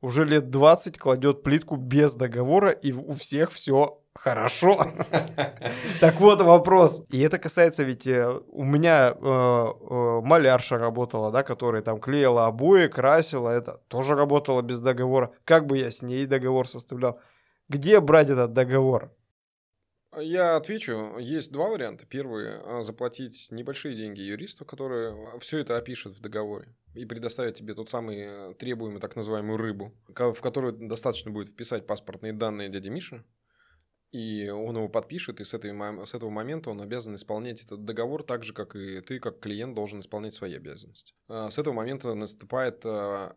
уже 0.00 0.24
лет 0.24 0.50
20, 0.50 0.98
кладет 0.98 1.42
плитку 1.42 1.76
без 1.76 2.14
договора, 2.14 2.70
и 2.70 2.92
у 2.92 3.12
всех 3.14 3.50
все 3.50 4.00
хорошо. 4.14 4.86
Так 6.00 6.20
вот 6.20 6.40
вопрос. 6.42 7.02
И 7.10 7.20
это 7.20 7.38
касается 7.38 7.82
ведь 7.82 8.06
э, 8.06 8.40
у 8.50 8.62
меня 8.62 9.10
э, 9.10 9.16
э, 9.20 10.20
малярша 10.22 10.78
работала, 10.78 11.32
да, 11.32 11.42
которая 11.42 11.82
там 11.82 11.98
клеила 11.98 12.46
обои, 12.46 12.86
красила, 12.86 13.50
это 13.50 13.80
тоже 13.88 14.14
работала 14.14 14.62
без 14.62 14.80
договора. 14.80 15.32
Как 15.44 15.66
бы 15.66 15.78
я 15.78 15.90
с 15.90 16.02
ней 16.02 16.26
договор 16.26 16.68
составлял? 16.68 17.20
Где 17.68 18.00
брать 18.00 18.30
этот 18.30 18.52
договор? 18.52 19.10
Я 20.16 20.56
отвечу. 20.56 21.18
Есть 21.18 21.52
два 21.52 21.68
варианта. 21.68 22.06
Первый 22.06 22.48
а,– 22.48 22.82
заплатить 22.82 23.48
небольшие 23.50 23.94
деньги 23.94 24.20
юристу, 24.20 24.64
который 24.64 25.12
а, 25.12 25.38
все 25.38 25.58
это 25.58 25.76
опишет 25.76 26.16
в 26.16 26.20
договоре 26.20 26.74
и 26.94 27.04
предоставит 27.04 27.54
тебе 27.54 27.74
тот 27.74 27.90
самый 27.90 28.18
э, 28.18 28.54
требуемый 28.54 29.00
так 29.00 29.14
называемую 29.14 29.58
рыбу, 29.58 29.94
в 30.08 30.40
которую 30.40 30.72
достаточно 30.72 31.30
будет 31.30 31.48
вписать 31.48 31.86
паспортные 31.86 32.32
данные 32.32 32.70
дяди 32.70 32.88
Миши, 32.88 33.24
и 34.10 34.48
он 34.48 34.76
его 34.76 34.88
подпишет, 34.88 35.40
и 35.40 35.44
с, 35.44 35.52
этой, 35.54 35.70
с 36.06 36.14
этого 36.14 36.30
момента 36.30 36.70
он 36.70 36.80
обязан 36.80 37.14
исполнять 37.14 37.62
этот 37.62 37.84
договор 37.84 38.24
так 38.24 38.42
же, 38.42 38.52
как 38.52 38.74
и 38.74 39.00
ты, 39.02 39.20
как 39.20 39.38
клиент, 39.38 39.74
должен 39.74 40.00
исполнять 40.00 40.34
свои 40.34 40.54
обязанности. 40.54 41.14
А, 41.28 41.50
с 41.50 41.58
этого 41.58 41.74
момента 41.74 42.14
наступает 42.14 42.84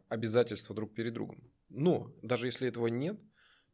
обязательство 0.08 0.74
друг 0.74 0.96
перед 0.96 1.14
другом. 1.14 1.44
Но 1.70 2.12
даже 2.24 2.48
если 2.48 2.68
этого 2.70 2.88
нет, 2.88 3.20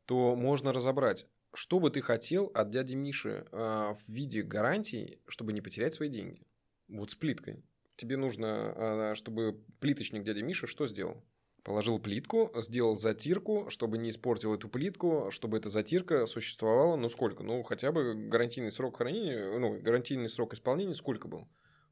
то 0.05 0.35
можно 0.35 0.73
разобрать, 0.73 1.27
что 1.57 1.79
бы 1.79 1.89
ты 1.89 2.01
хотел 2.01 2.51
от 2.53 2.69
дяди 2.69 2.93
Миши 2.93 3.47
э, 3.51 3.57
в 3.57 3.99
виде 4.07 4.43
гарантий, 4.43 5.19
чтобы 5.27 5.53
не 5.53 5.61
потерять 5.61 5.95
свои 5.95 6.07
деньги? 6.07 6.45
Вот 6.87 7.09
с 7.09 7.15
плиткой. 7.15 7.63
Тебе 7.95 8.15
нужно, 8.15 8.73
э, 8.75 9.15
чтобы 9.15 9.59
плиточник 9.79 10.23
дяди 10.23 10.41
Миша 10.41 10.67
что 10.67 10.85
сделал? 10.85 11.25
Положил 11.63 11.97
плитку, 11.97 12.51
сделал 12.57 12.95
затирку, 12.99 13.71
чтобы 13.71 13.97
не 13.97 14.11
испортил 14.11 14.53
эту 14.53 14.69
плитку, 14.69 15.29
чтобы 15.31 15.57
эта 15.57 15.69
затирка 15.69 16.27
существовала, 16.27 16.95
ну 16.95 17.09
сколько? 17.09 17.41
Ну, 17.41 17.63
хотя 17.63 17.91
бы 17.91 18.13
гарантийный 18.13 18.71
срок 18.71 18.97
хранения, 18.97 19.57
ну, 19.57 19.81
гарантийный 19.81 20.29
срок 20.29 20.53
исполнения 20.53 20.93
сколько 20.93 21.27
был? 21.27 21.49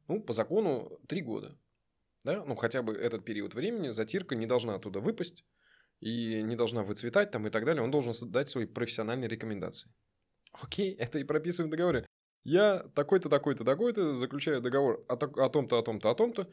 Ну, 0.08 0.22
по 0.22 0.34
закону 0.34 1.00
три 1.08 1.22
года. 1.22 1.58
Да? 2.24 2.46
Ну, 2.46 2.54
хотя 2.56 2.84
бы 2.84 2.94
этот 2.94 3.26
период 3.26 3.56
времени 3.56 3.90
затирка 3.90 4.36
не 4.36 4.46
должна 4.46 4.76
оттуда 4.76 5.00
выпасть, 5.00 5.44
и 6.06 6.44
не 6.44 6.56
должна 6.56 6.84
выцветать 6.84 7.32
там 7.32 7.48
и 7.48 7.50
так 7.50 7.66
далее, 7.66 7.82
он 7.82 7.90
должен 7.90 8.14
дать 8.32 8.48
свои 8.48 8.68
профессиональные 8.68 9.28
рекомендации. 9.28 9.90
Окей, 10.52 10.94
это 11.00 11.18
и 11.18 11.24
прописываем 11.24 11.70
в 11.70 11.72
договоре. 11.72 12.06
Я 12.44 12.86
такой-то, 12.94 13.28
такой-то, 13.28 13.64
такой-то 13.64 14.14
заключаю 14.14 14.62
договор 14.62 15.04
о, 15.08 15.16
том-то, 15.18 15.80
о 15.80 15.82
том-то, 15.82 16.12
о 16.12 16.16
том-то 16.16 16.48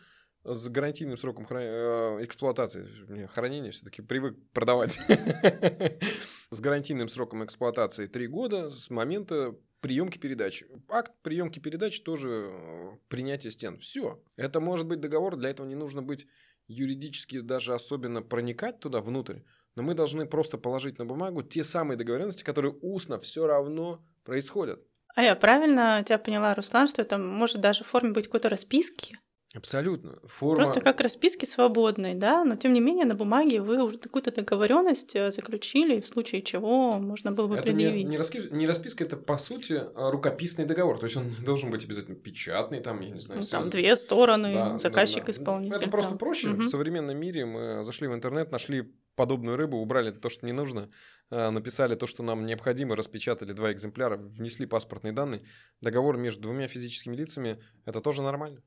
с 0.45 0.69
гарантийным 0.69 1.19
сроком 1.19 1.45
хран... 1.45 1.63
Э, 1.63 2.25
эксплуатации. 2.25 2.89
Мне 3.09 3.27
хранение 3.27 3.73
все-таки 3.73 4.01
привык 4.01 4.37
продавать. 4.53 4.99
С 6.51 6.61
гарантийным 6.61 7.09
сроком 7.09 7.45
эксплуатации 7.45 8.07
3 8.07 8.27
года 8.27 8.71
с 8.71 8.91
момента 8.91 9.55
приемки 9.81 10.19
передач. 10.19 10.65
Акт 10.89 11.13
приемки 11.23 11.61
передач 11.61 12.01
тоже 12.03 12.51
э, 12.51 12.91
принятие 13.09 13.51
стен. 13.51 13.77
Все. 13.77 14.21
Это 14.37 14.61
может 14.61 14.87
быть 14.87 15.01
договор, 15.01 15.37
для 15.37 15.51
этого 15.51 15.67
не 15.67 15.77
нужно 15.77 16.03
быть 16.03 16.27
юридически 16.73 17.41
даже 17.41 17.75
особенно 17.75 18.23
проникать 18.23 18.81
туда 18.81 19.01
внутрь, 19.01 19.41
но 19.75 19.83
мы 19.83 19.95
должны 19.95 20.27
просто 20.27 20.59
положить 20.59 20.99
на 20.99 21.05
бумагу 21.05 21.43
те 21.43 21.65
самые 21.65 21.97
договоренности, 21.97 22.43
которые 22.43 22.75
устно 22.81 23.19
все 23.21 23.47
равно 23.47 24.05
происходят. 24.25 24.81
А 25.15 25.23
я 25.23 25.37
правильно 25.37 26.03
тебя 26.07 26.19
поняла, 26.19 26.55
Руслан, 26.55 26.89
что 26.89 27.03
это 27.03 27.19
может 27.19 27.61
даже 27.61 27.85
в 27.85 27.89
форме 27.89 28.13
быть 28.13 28.27
какой-то 28.27 28.49
расписки? 28.49 29.19
Абсолютно. 29.55 30.19
Форма... 30.25 30.65
Просто 30.65 30.81
как 30.81 31.01
расписки 31.01 31.45
свободные, 31.45 32.15
да, 32.15 32.43
но 32.43 32.57
тем 32.57 32.73
не 32.73 32.81
менее 32.81 33.05
на 33.05 33.15
бумаге 33.15 33.61
вы 33.61 33.83
уже 33.83 33.99
какую-то 33.99 34.33
договоренность 34.33 35.15
э, 35.15 35.31
заключили, 35.31 36.01
в 36.01 36.07
случае 36.07 36.41
чего 36.43 36.99
можно 36.99 37.33
было 37.33 37.49
бы 37.49 37.55
это 37.57 37.65
предъявить. 37.65 38.07
Не, 38.07 38.13
не, 38.13 38.17
раски... 38.17 38.49
не 38.51 38.67
расписка, 38.67 39.05
это 39.05 39.19
по 39.19 39.37
сути 39.37 39.83
рукописный 39.95 40.65
договор, 40.65 40.99
то 40.99 41.05
есть 41.05 41.17
он 41.19 41.31
должен 41.45 41.71
быть 41.71 41.85
обязательно 41.85 42.17
печатный, 42.17 42.81
там, 42.81 43.01
я 43.01 43.11
не 43.11 43.21
знаю. 43.21 43.43
Ну, 43.43 43.47
там 43.47 43.69
две 43.69 43.95
стороны, 43.97 44.55
да, 44.55 44.79
заказчик, 44.79 45.21
да, 45.21 45.27
да. 45.27 45.33
исполнитель. 45.33 45.77
Это 45.77 45.91
просто 45.91 46.15
проще. 46.15 46.49
Угу. 46.51 46.63
В 46.63 46.69
современном 46.69 47.19
мире 47.19 47.45
мы 47.45 47.83
зашли 47.83 48.09
в 48.09 48.15
интернет, 48.15 48.53
нашли 48.53 48.91
подобную 49.17 49.59
рыбу, 49.59 49.77
убрали 49.77 50.13
то, 50.13 50.31
что 50.31 50.47
не 50.47 50.53
нужно, 50.53 50.89
э, 51.31 51.51
написали 51.51 51.95
то, 51.95 52.07
что 52.07 52.23
нам 52.23 52.47
необходимо, 52.47 52.97
распечатали 52.97 53.53
два 53.53 53.71
экземпляра, 53.71 54.17
внесли 54.17 54.65
паспортные 54.65 55.13
данные. 55.13 55.43
Договор 55.83 56.17
между 56.17 56.43
двумя 56.43 56.69
физическими 56.69 57.15
лицами– 57.15 57.63
это 57.85 58.01
тоже 58.01 58.23
нормально. 58.23 58.63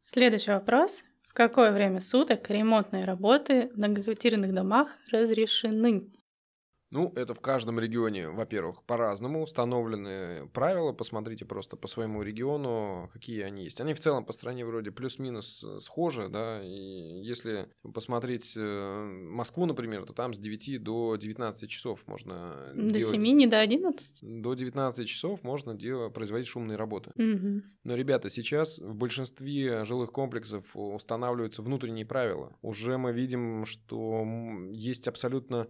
Следующий 0.00 0.50
вопрос. 0.52 1.04
В 1.28 1.34
какое 1.34 1.72
время 1.72 2.00
суток 2.00 2.48
ремонтные 2.50 3.04
работы 3.04 3.70
в 3.74 3.78
многоквартирных 3.78 4.54
домах 4.54 4.96
разрешены? 5.10 6.10
Ну, 6.90 7.12
это 7.16 7.34
в 7.34 7.40
каждом 7.40 7.78
регионе, 7.78 8.30
во-первых, 8.30 8.82
по-разному 8.84 9.42
установлены 9.42 10.48
правила. 10.54 10.92
Посмотрите 10.92 11.44
просто 11.44 11.76
по 11.76 11.86
своему 11.86 12.22
региону, 12.22 13.10
какие 13.12 13.42
они 13.42 13.64
есть. 13.64 13.80
Они 13.80 13.92
в 13.92 14.00
целом 14.00 14.24
по 14.24 14.32
стране 14.32 14.64
вроде 14.64 14.90
плюс-минус 14.90 15.62
э, 15.64 15.80
схожи, 15.80 16.28
да, 16.28 16.62
и 16.64 17.20
если 17.22 17.68
посмотреть 17.94 18.54
э, 18.56 19.02
Москву, 19.02 19.66
например, 19.66 20.06
то 20.06 20.14
там 20.14 20.32
с 20.32 20.38
9 20.38 20.82
до 20.82 21.16
19 21.16 21.68
часов 21.68 22.06
можно 22.06 22.72
До 22.74 22.90
делать... 22.90 23.22
7, 23.22 23.36
не 23.36 23.46
до 23.46 23.60
11? 23.60 24.40
До 24.40 24.54
19 24.54 25.06
часов 25.06 25.42
можно 25.42 25.74
делать, 25.74 26.14
производить 26.14 26.48
шумные 26.48 26.76
работы. 26.76 27.10
Угу. 27.16 27.62
Но, 27.84 27.94
ребята, 27.94 28.30
сейчас 28.30 28.78
в 28.78 28.94
большинстве 28.94 29.84
жилых 29.84 30.10
комплексов 30.10 30.64
устанавливаются 30.74 31.62
внутренние 31.62 32.06
правила. 32.06 32.56
Уже 32.62 32.96
мы 32.96 33.12
видим, 33.12 33.66
что 33.66 34.24
есть 34.70 35.06
абсолютно 35.06 35.68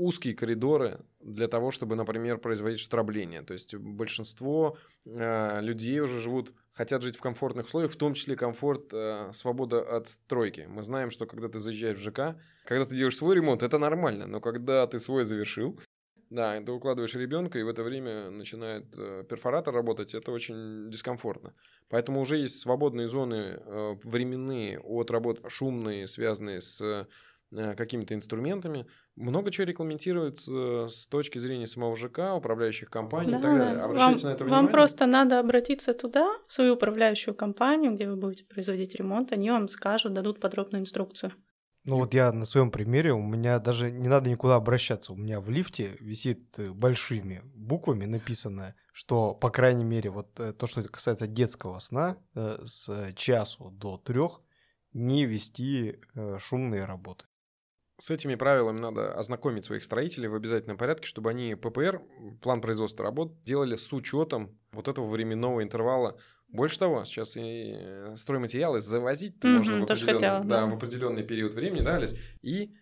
узкие 0.00 0.34
коридоры 0.34 1.00
для 1.20 1.46
того, 1.46 1.70
чтобы, 1.70 1.94
например, 1.94 2.38
производить 2.38 2.80
штрабление. 2.80 3.42
То 3.42 3.52
есть 3.52 3.74
большинство 3.74 4.78
э, 5.04 5.60
людей 5.60 6.00
уже 6.00 6.20
живут, 6.20 6.54
хотят 6.72 7.02
жить 7.02 7.16
в 7.16 7.20
комфортных 7.20 7.66
условиях, 7.66 7.92
в 7.92 7.96
том 7.96 8.14
числе 8.14 8.34
комфорт, 8.34 8.92
э, 8.92 9.30
свобода 9.32 9.80
от 9.82 10.08
стройки. 10.08 10.66
Мы 10.68 10.82
знаем, 10.82 11.10
что 11.10 11.26
когда 11.26 11.48
ты 11.48 11.58
заезжаешь 11.58 11.98
в 11.98 12.02
ЖК, 12.02 12.40
когда 12.64 12.86
ты 12.86 12.96
делаешь 12.96 13.16
свой 13.16 13.36
ремонт, 13.36 13.62
это 13.62 13.78
нормально, 13.78 14.26
но 14.26 14.40
когда 14.40 14.86
ты 14.86 14.98
свой 14.98 15.24
завершил, 15.24 15.78
да, 16.30 16.60
ты 16.60 16.70
укладываешь 16.70 17.14
ребенка, 17.16 17.58
и 17.58 17.64
в 17.64 17.68
это 17.68 17.82
время 17.82 18.30
начинает 18.30 18.86
э, 18.96 19.24
перфоратор 19.28 19.74
работать, 19.74 20.14
это 20.14 20.30
очень 20.30 20.88
дискомфортно. 20.88 21.54
Поэтому 21.88 22.20
уже 22.20 22.36
есть 22.36 22.60
свободные 22.60 23.08
зоны 23.08 23.58
э, 23.58 23.96
временные 24.04 24.78
от 24.78 25.10
работ 25.10 25.40
шумные, 25.48 26.06
связанные 26.06 26.60
с 26.60 27.08
какими-то 27.50 28.14
инструментами. 28.14 28.86
Много 29.16 29.50
чего 29.50 29.66
регламентируется 29.66 30.88
с 30.88 31.06
точки 31.08 31.38
зрения 31.38 31.66
самого 31.66 31.96
ЖК, 31.96 32.34
управляющих 32.34 32.90
компаний 32.90 33.32
да, 33.32 33.38
и 33.38 33.42
так 33.42 33.58
далее. 33.58 33.82
Обращайте 33.82 34.22
вам, 34.22 34.30
на 34.30 34.34
это 34.34 34.44
внимание. 34.44 34.66
Вам 34.66 34.72
просто 34.72 35.06
надо 35.06 35.38
обратиться 35.40 35.94
туда, 35.94 36.30
в 36.46 36.52
свою 36.52 36.74
управляющую 36.74 37.34
компанию, 37.34 37.92
где 37.92 38.08
вы 38.08 38.16
будете 38.16 38.44
производить 38.44 38.94
ремонт, 38.96 39.32
они 39.32 39.50
вам 39.50 39.68
скажут, 39.68 40.14
дадут 40.14 40.40
подробную 40.40 40.82
инструкцию. 40.82 41.32
Ну 41.84 41.96
вот 41.96 42.12
я 42.12 42.30
на 42.30 42.44
своем 42.44 42.70
примере, 42.70 43.12
у 43.12 43.22
меня 43.22 43.58
даже 43.58 43.90
не 43.90 44.08
надо 44.08 44.28
никуда 44.28 44.56
обращаться. 44.56 45.14
У 45.14 45.16
меня 45.16 45.40
в 45.40 45.48
лифте 45.48 45.96
висит 46.00 46.58
э, 46.58 46.70
большими 46.70 47.40
буквами 47.54 48.04
написано, 48.04 48.74
что, 48.92 49.34
по 49.34 49.50
крайней 49.50 49.84
мере, 49.84 50.10
вот 50.10 50.38
э, 50.38 50.52
то, 50.52 50.66
что 50.66 50.82
касается 50.82 51.26
детского 51.26 51.78
сна, 51.78 52.18
э, 52.34 52.58
с 52.64 53.12
часу 53.16 53.70
до 53.70 53.96
трех 53.96 54.42
не 54.92 55.24
вести 55.24 56.00
шумные 56.38 56.84
работы. 56.84 57.24
С 58.00 58.10
этими 58.10 58.34
правилами 58.34 58.80
надо 58.80 59.12
ознакомить 59.12 59.64
своих 59.64 59.84
строителей 59.84 60.28
в 60.28 60.34
обязательном 60.34 60.78
порядке, 60.78 61.06
чтобы 61.06 61.28
они 61.28 61.54
ППР, 61.54 62.00
план 62.40 62.62
производства 62.62 63.04
работ, 63.04 63.42
делали 63.42 63.76
с 63.76 63.92
учетом 63.92 64.58
вот 64.72 64.88
этого 64.88 65.06
временного 65.06 65.62
интервала 65.62 66.16
больше 66.48 66.78
того, 66.78 67.04
сейчас 67.04 67.36
и 67.36 67.74
э, 67.74 68.16
стройматериалы 68.16 68.80
завозить 68.80 69.36
mm-hmm, 69.36 69.48
можно 69.48 69.80
в 69.80 69.82
определенный, 69.82 70.14
хотела, 70.14 70.40
да, 70.40 70.60
да. 70.60 70.66
в 70.66 70.74
определенный 70.74 71.22
период 71.22 71.52
времени, 71.52 71.82
да, 71.82 71.96
Алис, 71.96 72.16
и 72.40 72.74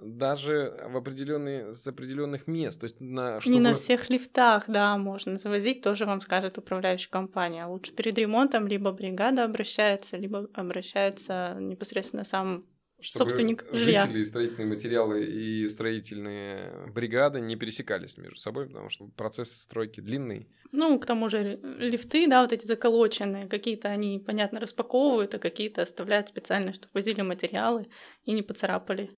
даже 0.00 0.78
в 0.90 0.96
определенные, 0.96 1.74
с 1.74 1.86
определенных 1.86 2.46
мест. 2.46 2.78
То 2.78 2.84
есть 2.84 3.00
на, 3.00 3.40
чтобы... 3.40 3.54
Не 3.54 3.60
на 3.60 3.74
всех 3.74 4.10
лифтах, 4.10 4.64
да, 4.68 4.96
можно 4.98 5.38
завозить, 5.38 5.80
тоже 5.80 6.04
вам 6.04 6.20
скажет 6.20 6.58
управляющая 6.58 7.10
компания. 7.10 7.64
Лучше 7.64 7.92
перед 7.92 8.18
ремонтом 8.18 8.66
либо 8.66 8.92
бригада 8.92 9.44
обращается, 9.44 10.18
либо 10.18 10.48
обращается 10.52 11.56
непосредственно 11.58 12.24
сам 12.24 12.66
чтобы 13.06 13.30
собственник 13.30 13.64
жилья. 13.72 14.06
жители, 14.06 14.24
строительные 14.24 14.66
материалы 14.66 15.24
и 15.24 15.68
строительные 15.68 16.88
бригады 16.88 17.40
не 17.40 17.56
пересекались 17.56 18.16
между 18.16 18.36
собой, 18.36 18.66
потому 18.66 18.90
что 18.90 19.06
процесс 19.08 19.52
стройки 19.52 20.00
длинный. 20.00 20.48
Ну, 20.72 20.98
к 20.98 21.06
тому 21.06 21.28
же 21.28 21.60
лифты, 21.78 22.26
да, 22.26 22.42
вот 22.42 22.52
эти 22.52 22.66
заколоченные, 22.66 23.46
какие-то 23.46 23.88
они, 23.88 24.18
понятно, 24.18 24.60
распаковывают, 24.60 25.34
а 25.34 25.38
какие-то 25.38 25.82
оставляют 25.82 26.28
специально, 26.28 26.72
чтобы 26.72 26.90
возили 26.94 27.22
материалы 27.22 27.86
и 28.24 28.32
не 28.32 28.42
поцарапали. 28.42 29.10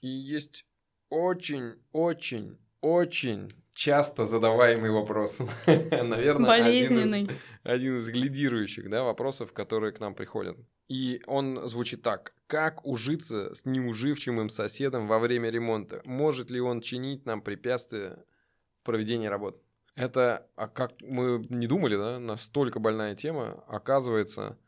И 0.00 0.08
есть 0.08 0.64
очень, 1.10 1.74
очень, 1.92 2.58
очень 2.80 3.52
часто 3.74 4.24
задаваемый 4.24 4.90
вопрос. 4.90 5.40
Наверное, 5.66 6.46
Болезненный. 6.46 7.22
Один 7.22 7.36
из, 7.36 7.38
один 7.62 7.98
из 7.98 8.08
глидирующих 8.08 8.88
да, 8.88 9.02
вопросов, 9.02 9.52
которые 9.52 9.92
к 9.92 10.00
нам 10.00 10.14
приходят. 10.14 10.56
И 10.88 11.22
он 11.26 11.66
звучит 11.68 12.02
так. 12.02 12.34
Как 12.46 12.86
ужиться 12.86 13.54
с 13.54 13.64
неуживчивым 13.64 14.48
соседом 14.48 15.06
во 15.06 15.18
время 15.18 15.50
ремонта? 15.50 16.02
Может 16.04 16.50
ли 16.50 16.60
он 16.60 16.80
чинить 16.80 17.24
нам 17.24 17.40
препятствия 17.40 18.24
в 18.82 18.84
проведении 18.84 19.26
работ? 19.26 19.62
Это, 19.96 20.50
а 20.56 20.68
как 20.68 20.92
мы 21.00 21.46
не 21.48 21.66
думали, 21.66 21.96
да, 21.96 22.18
настолько 22.18 22.80
больная 22.80 23.14
тема, 23.14 23.64
оказывается, 23.68 24.58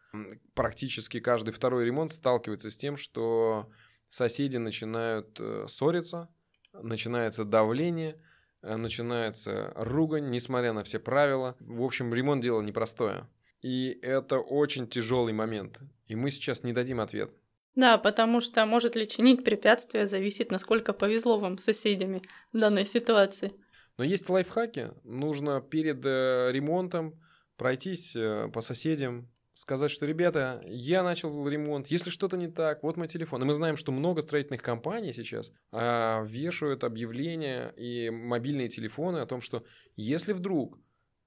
практически 0.55 1.21
каждый 1.21 1.51
второй 1.51 1.85
ремонт 1.85 2.13
сталкивается 2.13 2.71
с 2.71 2.77
тем, 2.77 2.97
что 2.97 3.69
соседи 4.09 4.57
начинают 4.57 5.39
э, 5.41 5.67
ссориться, 5.69 6.29
начинается 6.73 7.45
давление, 7.45 8.21
э, 8.63 8.77
начинается 8.77 9.73
ругань, 9.75 10.31
несмотря 10.31 10.73
на 10.73 10.85
все 10.85 10.99
правила. 10.99 11.57
В 11.61 11.83
общем, 11.83 12.15
ремонт 12.15 12.43
дело 12.43 12.63
непростое. 12.63 13.29
И 13.63 13.99
это 14.03 14.39
очень 14.39 14.87
тяжелый 14.87 15.33
момент. 15.33 15.79
И 16.07 16.15
мы 16.15 16.31
сейчас 16.31 16.63
не 16.63 16.73
дадим 16.73 17.01
ответ. 17.01 17.31
Да, 17.75 17.99
потому 17.99 18.41
что 18.41 18.65
может 18.65 18.97
ли 18.97 19.07
чинить 19.07 19.45
препятствия, 19.45 20.07
зависит, 20.07 20.51
насколько 20.51 20.93
повезло 20.93 21.39
вам 21.39 21.59
с 21.59 21.65
соседями 21.65 22.23
в 22.53 22.59
данной 22.59 22.87
ситуации. 22.87 23.53
Но 23.99 24.05
есть 24.05 24.29
лайфхаки. 24.29 24.91
Нужно 25.05 25.61
перед 25.61 26.05
э, 26.05 26.51
ремонтом 26.53 27.21
пройтись 27.57 28.17
э, 28.17 28.49
по 28.53 28.61
соседям, 28.63 29.31
сказать, 29.57 29.91
что, 29.91 30.05
ребята, 30.05 30.63
я 30.67 31.03
начал 31.03 31.49
ремонт, 31.49 31.87
если 31.89 32.11
что-то 32.11 32.37
не 32.37 32.49
так, 32.49 32.83
вот 32.83 32.99
мой 32.99 33.09
телефон. 33.09 33.43
И 33.43 33.47
мы 33.47 33.55
знаем, 33.55 33.79
что 33.79 33.91
много 33.91 34.21
строительных 34.21 34.63
компаний 34.63 35.15
сейчас 35.15 35.51
а, 35.73 36.23
вешают 36.25 36.85
объявления 36.85 37.73
и 37.77 38.11
мобильные 38.11 38.69
телефоны 38.69 39.19
о 39.19 39.27
том, 39.27 39.41
что 39.41 39.65
если 39.97 40.35
вдруг 40.35 40.79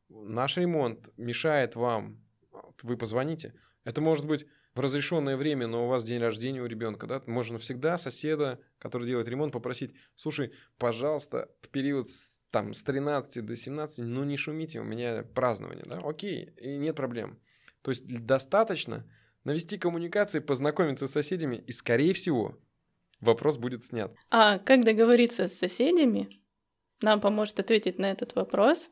наш 0.10 0.58
ремонт 0.58 1.10
мешает 1.18 1.76
вам, 1.76 2.24
вы 2.84 2.98
позвоните. 2.98 3.54
Это 3.84 4.02
может 4.02 4.26
быть 4.26 4.46
в 4.76 4.80
разрешенное 4.80 5.36
время, 5.36 5.68
но 5.68 5.86
у 5.86 5.88
вас 5.88 6.04
день 6.04 6.22
рождения 6.22 6.62
у 6.62 6.66
ребенка, 6.66 7.08
да, 7.08 7.22
можно 7.26 7.58
всегда 7.58 7.98
соседа, 7.98 8.60
который 8.78 9.08
делает 9.08 9.28
ремонт, 9.28 9.52
попросить, 9.52 9.94
слушай, 10.16 10.54
пожалуйста, 10.78 11.50
в 11.62 11.70
период 11.70 12.10
с, 12.10 12.42
там, 12.52 12.74
с 12.74 12.84
13 12.84 13.46
до 13.46 13.56
17, 13.56 14.06
ну 14.06 14.24
не 14.24 14.38
шумите, 14.38 14.80
у 14.80 14.84
меня 14.84 15.24
празднование, 15.24 15.86
да, 15.86 16.00
окей, 16.04 16.54
и 16.58 16.78
нет 16.78 16.96
проблем. 16.96 17.40
То 17.82 17.92
есть 17.92 18.06
достаточно 18.08 19.10
навести 19.44 19.78
коммуникации, 19.78 20.40
познакомиться 20.40 21.08
с 21.08 21.12
соседями, 21.12 21.56
и, 21.56 21.72
скорее 21.72 22.14
всего, 22.14 22.58
вопрос 23.20 23.58
будет 23.58 23.84
снят. 23.84 24.14
А 24.30 24.60
как 24.60 24.86
договориться 24.86 25.48
с 25.48 25.58
соседями? 25.58 26.42
Нам 27.02 27.22
поможет 27.22 27.60
ответить 27.60 27.98
на 27.98 28.12
этот 28.12 28.36
вопрос 28.36 28.90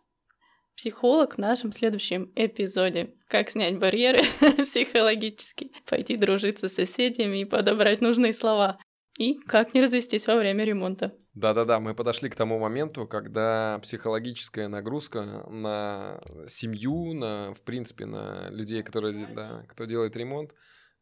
психолог 0.77 1.35
в 1.35 1.37
нашем 1.39 1.71
следующем 1.71 2.31
эпизоде. 2.35 3.15
Как 3.27 3.49
снять 3.49 3.79
барьеры 3.79 4.21
психологически, 4.63 5.71
пойти 5.89 6.15
дружиться 6.15 6.69
с 6.69 6.75
соседями 6.75 7.41
и 7.41 7.45
подобрать 7.45 7.99
нужные 7.99 8.31
слова. 8.31 8.79
И 9.17 9.33
как 9.33 9.73
не 9.73 9.81
развестись 9.81 10.27
во 10.27 10.35
время 10.35 10.63
ремонта. 10.63 11.13
Да-да-да, 11.33 11.79
мы 11.79 11.95
подошли 11.95 12.29
к 12.29 12.35
тому 12.35 12.59
моменту, 12.59 13.07
когда 13.07 13.79
психологическая 13.81 14.67
нагрузка 14.67 15.45
на 15.49 16.21
семью, 16.47 17.13
на, 17.13 17.53
в 17.55 17.61
принципе, 17.61 18.05
на 18.05 18.49
людей, 18.51 18.83
которые, 18.83 19.27
да, 19.35 19.63
кто 19.67 19.85
делает 19.85 20.15
ремонт, 20.15 20.53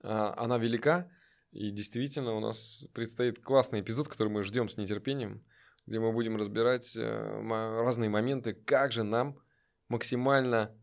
а, 0.01 0.33
она 0.37 0.57
велика. 0.57 1.09
И 1.51 1.71
действительно, 1.71 2.33
у 2.33 2.39
нас 2.39 2.85
предстоит 2.93 3.39
классный 3.39 3.81
эпизод, 3.81 4.07
который 4.07 4.29
мы 4.29 4.43
ждем 4.43 4.69
с 4.69 4.77
нетерпением, 4.77 5.43
где 5.85 5.99
мы 5.99 6.11
будем 6.11 6.35
разбирать 6.37 6.95
э, 6.97 7.81
разные 7.81 8.09
моменты, 8.09 8.53
как 8.53 8.91
же 8.91 9.03
нам 9.03 9.39
максимально 9.87 10.75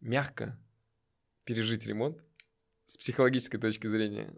мягко 0.00 0.58
пережить 1.44 1.86
ремонт 1.86 2.22
с 2.86 2.96
психологической 2.96 3.60
точки 3.60 3.86
зрения. 3.86 4.34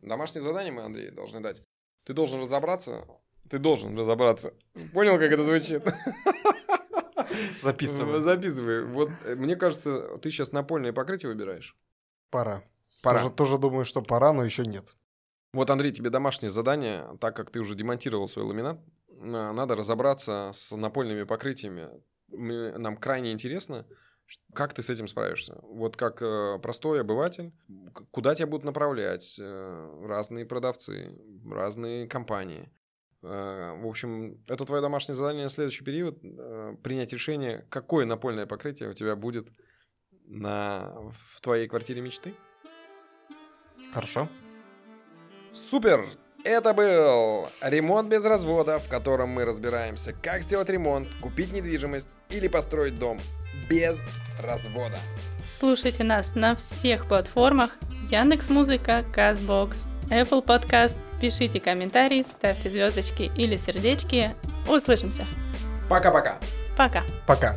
Домашнее 0.00 0.42
задание 0.42 0.72
мы, 0.72 0.82
Андрей, 0.82 1.10
должны 1.10 1.40
дать. 1.40 1.62
Ты 2.04 2.14
должен 2.14 2.40
разобраться. 2.40 3.06
Ты 3.50 3.58
должен 3.58 3.98
разобраться. 3.98 4.54
Понял, 4.92 5.18
как 5.18 5.30
это 5.30 5.44
звучит? 5.44 5.82
Записывай. 7.60 8.20
Записывай. 8.20 8.84
Вот 8.84 9.10
э, 9.24 9.34
мне 9.34 9.56
кажется, 9.56 10.18
ты 10.18 10.30
сейчас 10.30 10.52
напольное 10.52 10.92
покрытие 10.92 11.30
выбираешь. 11.30 11.76
Пора. 12.30 12.62
Пора. 13.02 13.18
Тоже, 13.20 13.34
тоже 13.34 13.58
думаю, 13.58 13.84
что 13.84 14.02
пора, 14.02 14.32
но 14.32 14.44
еще 14.44 14.64
нет. 14.64 14.96
Вот, 15.58 15.70
Андрей, 15.70 15.90
тебе 15.90 16.08
домашнее 16.08 16.50
задание, 16.50 17.18
так 17.20 17.34
как 17.34 17.50
ты 17.50 17.58
уже 17.58 17.74
демонтировал 17.74 18.28
свой 18.28 18.44
ламинат, 18.44 18.78
надо 19.08 19.74
разобраться 19.74 20.52
с 20.54 20.70
напольными 20.76 21.24
покрытиями. 21.24 21.88
Нам 22.28 22.96
крайне 22.96 23.32
интересно, 23.32 23.84
как 24.54 24.72
ты 24.72 24.84
с 24.84 24.88
этим 24.88 25.08
справишься? 25.08 25.58
Вот 25.62 25.96
как 25.96 26.22
э, 26.22 26.60
простой 26.62 27.00
обыватель, 27.00 27.52
куда 28.12 28.36
тебя 28.36 28.46
будут 28.46 28.66
направлять 28.66 29.36
э, 29.40 30.04
разные 30.06 30.46
продавцы, 30.46 31.18
разные 31.44 32.06
компании. 32.06 32.70
Э, 33.24 33.72
в 33.82 33.86
общем, 33.88 34.40
это 34.46 34.64
твое 34.64 34.80
домашнее 34.80 35.16
задание 35.16 35.42
на 35.42 35.50
следующий 35.50 35.82
период. 35.82 36.20
Э, 36.22 36.76
принять 36.84 37.12
решение, 37.12 37.66
какое 37.68 38.06
напольное 38.06 38.46
покрытие 38.46 38.90
у 38.90 38.92
тебя 38.92 39.16
будет 39.16 39.48
на, 40.24 40.92
в 41.32 41.40
твоей 41.40 41.66
квартире 41.66 42.00
мечты. 42.00 42.32
Хорошо. 43.92 44.28
Супер! 45.58 46.06
Это 46.44 46.72
был 46.72 47.48
ремонт 47.60 48.08
без 48.08 48.24
развода, 48.24 48.78
в 48.78 48.88
котором 48.88 49.30
мы 49.30 49.44
разбираемся, 49.44 50.12
как 50.22 50.42
сделать 50.42 50.68
ремонт, 50.68 51.08
купить 51.20 51.52
недвижимость 51.52 52.08
или 52.30 52.46
построить 52.48 52.94
дом 52.94 53.18
без 53.68 53.98
развода. 54.42 54.98
Слушайте 55.50 56.04
нас 56.04 56.34
на 56.34 56.54
всех 56.54 57.06
платформах 57.08 57.76
Яндекс 58.08 58.48
Музыка, 58.50 59.04
Казбокс, 59.12 59.84
Apple 60.10 60.44
Podcast. 60.44 60.96
Пишите 61.20 61.58
комментарии, 61.58 62.22
ставьте 62.22 62.70
звездочки 62.70 63.30
или 63.36 63.56
сердечки. 63.56 64.34
Услышимся. 64.68 65.26
Пока-пока. 65.88 66.38
Пока. 66.76 67.02
Пока. 67.26 67.56